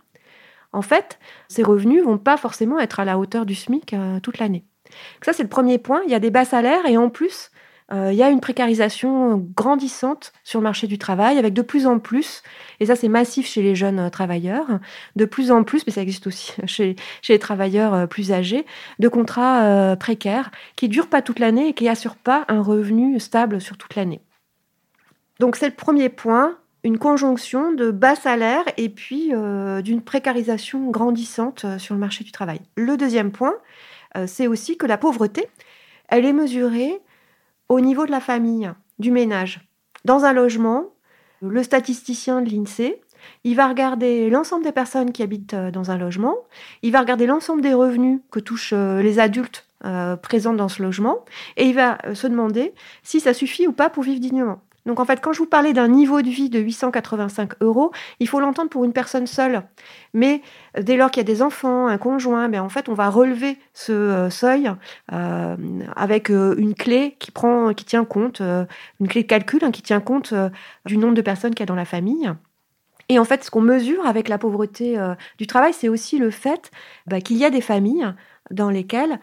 en 0.72 0.82
fait, 0.82 1.18
ses 1.48 1.62
revenus 1.62 2.02
vont 2.02 2.18
pas 2.18 2.36
forcément 2.36 2.78
être 2.78 3.00
à 3.00 3.04
la 3.04 3.18
hauteur 3.18 3.44
du 3.44 3.54
SMIC 3.54 3.94
toute 4.22 4.38
l'année. 4.38 4.64
Ça, 5.22 5.32
c'est 5.32 5.42
le 5.42 5.48
premier 5.48 5.78
point. 5.78 6.00
Il 6.06 6.10
y 6.10 6.14
a 6.14 6.20
des 6.20 6.30
bas 6.30 6.44
salaires 6.44 6.86
et 6.86 6.96
en 6.96 7.10
plus, 7.10 7.50
il 7.92 8.14
y 8.14 8.22
a 8.22 8.30
une 8.30 8.40
précarisation 8.40 9.36
grandissante 9.56 10.32
sur 10.44 10.60
le 10.60 10.64
marché 10.64 10.86
du 10.86 10.98
travail, 10.98 11.38
avec 11.38 11.54
de 11.54 11.62
plus 11.62 11.86
en 11.86 11.98
plus, 11.98 12.42
et 12.78 12.86
ça 12.86 12.96
c'est 12.96 13.08
massif 13.08 13.46
chez 13.46 13.62
les 13.62 13.74
jeunes 13.74 13.98
euh, 13.98 14.10
travailleurs, 14.10 14.66
de 15.16 15.24
plus 15.24 15.50
en 15.50 15.64
plus, 15.64 15.86
mais 15.86 15.92
ça 15.92 16.02
existe 16.02 16.26
aussi 16.26 16.54
chez, 16.66 16.96
les 17.28 17.38
travailleurs 17.38 17.94
euh, 17.94 18.06
plus 18.06 18.32
âgés, 18.32 18.64
de 18.98 19.08
contrats 19.08 19.96
précaires 19.98 20.50
qui 20.76 20.88
durent 20.88 21.08
pas 21.08 21.22
toute 21.22 21.38
l'année 21.38 21.68
et 21.68 21.72
qui 21.72 21.88
assurent 21.88 22.16
pas 22.16 22.44
un 22.48 22.62
revenu 22.62 23.18
stable 23.18 23.60
sur 23.60 23.76
toute 23.76 23.94
l'année. 23.96 24.20
Donc 25.38 25.56
c'est 25.56 25.68
le 25.68 25.74
premier 25.74 26.08
point, 26.08 26.56
une 26.84 26.98
conjonction 26.98 27.72
de 27.72 27.90
bas 27.90 28.14
salaires 28.14 28.64
et 28.76 28.88
puis 28.88 29.32
d'une 29.82 30.02
précarisation 30.02 30.90
grandissante 30.90 31.66
sur 31.78 31.94
le 31.94 32.00
marché 32.00 32.24
du 32.24 32.32
travail. 32.32 32.60
Le 32.76 32.96
deuxième 32.96 33.32
point, 33.32 33.54
c'est 34.26 34.46
aussi 34.46 34.76
que 34.76 34.86
la 34.86 34.98
pauvreté, 34.98 35.46
elle 36.08 36.24
est 36.24 36.32
mesurée 36.32 37.00
au 37.70 37.80
niveau 37.80 38.04
de 38.04 38.10
la 38.10 38.20
famille, 38.20 38.70
du 38.98 39.10
ménage. 39.10 39.66
Dans 40.04 40.24
un 40.24 40.34
logement, 40.34 40.90
le 41.40 41.62
statisticien 41.62 42.42
de 42.42 42.50
l'INSEE 42.50 43.00
il 43.44 43.56
va 43.56 43.68
regarder 43.68 44.30
l'ensemble 44.30 44.64
des 44.64 44.72
personnes 44.72 45.12
qui 45.12 45.22
habitent 45.22 45.54
euh, 45.54 45.70
dans 45.70 45.90
un 45.90 45.98
logement, 45.98 46.36
il 46.82 46.92
va 46.92 47.00
regarder 47.00 47.26
l'ensemble 47.26 47.62
des 47.62 47.74
revenus 47.74 48.20
que 48.30 48.40
touchent 48.40 48.72
euh, 48.72 49.02
les 49.02 49.18
adultes 49.18 49.66
euh, 49.84 50.16
présents 50.16 50.52
dans 50.52 50.68
ce 50.68 50.82
logement, 50.82 51.24
et 51.56 51.66
il 51.66 51.74
va 51.74 51.98
se 52.14 52.26
demander 52.26 52.74
si 53.02 53.20
ça 53.20 53.34
suffit 53.34 53.66
ou 53.66 53.72
pas 53.72 53.90
pour 53.90 54.02
vivre 54.02 54.20
dignement. 54.20 54.60
Donc 54.90 54.98
en 54.98 55.04
fait, 55.04 55.20
quand 55.20 55.32
je 55.32 55.38
vous 55.38 55.46
parlais 55.46 55.72
d'un 55.72 55.86
niveau 55.86 56.20
de 56.20 56.28
vie 56.28 56.50
de 56.50 56.58
885 56.58 57.52
euros, 57.60 57.92
il 58.18 58.26
faut 58.26 58.40
l'entendre 58.40 58.70
pour 58.70 58.84
une 58.84 58.92
personne 58.92 59.28
seule. 59.28 59.62
Mais 60.14 60.42
dès 60.76 60.96
lors 60.96 61.12
qu'il 61.12 61.20
y 61.20 61.24
a 61.24 61.32
des 61.32 61.42
enfants, 61.42 61.86
un 61.86 61.96
conjoint, 61.96 62.48
ben 62.48 62.60
en 62.60 62.68
fait, 62.68 62.88
on 62.88 62.94
va 62.94 63.08
relever 63.08 63.56
ce 63.72 64.26
seuil 64.32 64.68
avec 65.06 66.28
une 66.28 66.74
clé 66.74 67.14
qui 67.20 67.30
prend, 67.30 67.72
qui 67.72 67.84
tient 67.84 68.04
compte, 68.04 68.40
une 68.40 69.06
clé 69.06 69.22
de 69.22 69.28
calcul 69.28 69.62
hein, 69.62 69.70
qui 69.70 69.82
tient 69.82 70.00
compte 70.00 70.34
du 70.86 70.96
nombre 70.96 71.14
de 71.14 71.22
personnes 71.22 71.54
qu'il 71.54 71.60
y 71.60 71.62
a 71.62 71.66
dans 71.66 71.76
la 71.76 71.84
famille. 71.84 72.28
Et 73.08 73.18
en 73.18 73.24
fait, 73.24 73.42
ce 73.44 73.50
qu'on 73.50 73.60
mesure 73.60 74.06
avec 74.06 74.28
la 74.28 74.38
pauvreté 74.38 74.98
euh, 74.98 75.14
du 75.38 75.46
travail, 75.48 75.72
c'est 75.72 75.88
aussi 75.88 76.18
le 76.18 76.30
fait 76.30 76.70
bah, 77.08 77.20
qu'il 77.20 77.36
y 77.36 77.44
a 77.44 77.50
des 77.50 77.60
familles 77.60 78.06
dans 78.52 78.70
lesquelles 78.70 79.18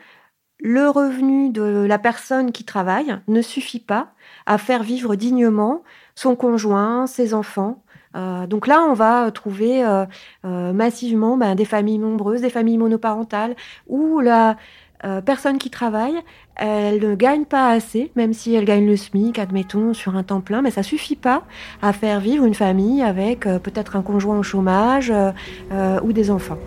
le 0.60 0.90
revenu 0.90 1.50
de 1.50 1.86
la 1.88 2.00
personne 2.00 2.52
qui 2.52 2.64
travaille 2.64 3.18
ne 3.28 3.42
suffit 3.42 3.80
pas 3.80 4.10
à 4.46 4.58
faire 4.58 4.84
vivre 4.84 5.16
dignement 5.16 5.84
son 6.16 6.36
conjoint, 6.36 7.08
ses 7.08 7.34
enfants. 7.34 7.84
Euh, 8.16 8.48
donc 8.48 8.68
là, 8.68 8.82
on 8.90 8.94
va 8.94 9.30
trouver 9.32 9.86
euh, 9.86 10.06
massivement 10.74 11.38
bah, 11.38 11.56
des 11.56 11.66
familles 11.66 12.00
nombreuses, 12.00 12.42
des 12.42 12.50
familles 12.50 12.78
monoparentales, 12.78 13.56
où 13.88 14.20
la, 14.20 14.58
euh, 15.06 15.22
personne 15.22 15.60
qui 15.60 15.70
travaille, 15.70 16.16
elle 16.56 17.00
ne 17.00 17.14
gagne 17.14 17.46
pas 17.46 17.70
assez, 17.70 18.12
même 18.16 18.34
si 18.34 18.56
elle 18.56 18.66
gagne 18.66 18.88
le 18.88 18.96
SMIC, 18.96 19.38
admettons, 19.38 19.94
sur 19.94 20.16
un 20.16 20.24
temps 20.24 20.42
plein, 20.42 20.64
mais 20.64 20.72
ça 20.72 20.82
suffit 20.82 21.16
pas 21.16 21.44
à 21.84 21.94
faire 21.94 22.20
vivre 22.20 22.46
une 22.46 22.56
famille 22.56 23.04
avec 23.04 23.46
euh, 23.46 23.60
peut-être 23.60 23.96
un 23.96 24.02
conjoint 24.02 24.40
au 24.40 24.44
chômage 24.44 25.14
euh, 25.14 26.00
ou 26.02 26.14
des 26.14 26.32
enfants. 26.32 26.58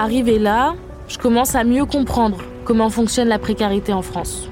Arrivé 0.00 0.38
là, 0.38 0.76
je 1.08 1.18
commence 1.18 1.54
à 1.54 1.62
mieux 1.62 1.84
comprendre 1.84 2.38
comment 2.64 2.88
fonctionne 2.88 3.28
la 3.28 3.38
précarité 3.38 3.92
en 3.92 4.00
France. 4.00 4.48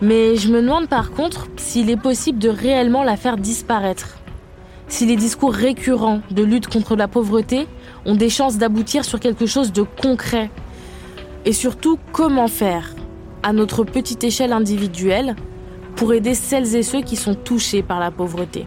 Mais 0.00 0.36
je 0.36 0.52
me 0.52 0.62
demande 0.62 0.86
par 0.86 1.10
contre 1.10 1.48
s'il 1.56 1.90
est 1.90 2.00
possible 2.00 2.38
de 2.38 2.48
réellement 2.48 3.02
la 3.02 3.16
faire 3.16 3.36
disparaître. 3.36 4.16
Si 4.86 5.06
les 5.06 5.16
discours 5.16 5.52
récurrents 5.52 6.20
de 6.30 6.44
lutte 6.44 6.68
contre 6.68 6.94
la 6.94 7.08
pauvreté 7.08 7.66
ont 8.06 8.14
des 8.14 8.28
chances 8.28 8.58
d'aboutir 8.58 9.04
sur 9.04 9.18
quelque 9.18 9.46
chose 9.46 9.72
de 9.72 9.82
concret. 9.82 10.52
Et 11.44 11.52
surtout, 11.52 11.98
comment 12.12 12.46
faire, 12.46 12.94
à 13.42 13.52
notre 13.52 13.82
petite 13.82 14.22
échelle 14.22 14.52
individuelle, 14.52 15.34
pour 15.96 16.12
aider 16.12 16.36
celles 16.36 16.76
et 16.76 16.84
ceux 16.84 17.00
qui 17.00 17.16
sont 17.16 17.34
touchés 17.34 17.82
par 17.82 17.98
la 17.98 18.12
pauvreté? 18.12 18.66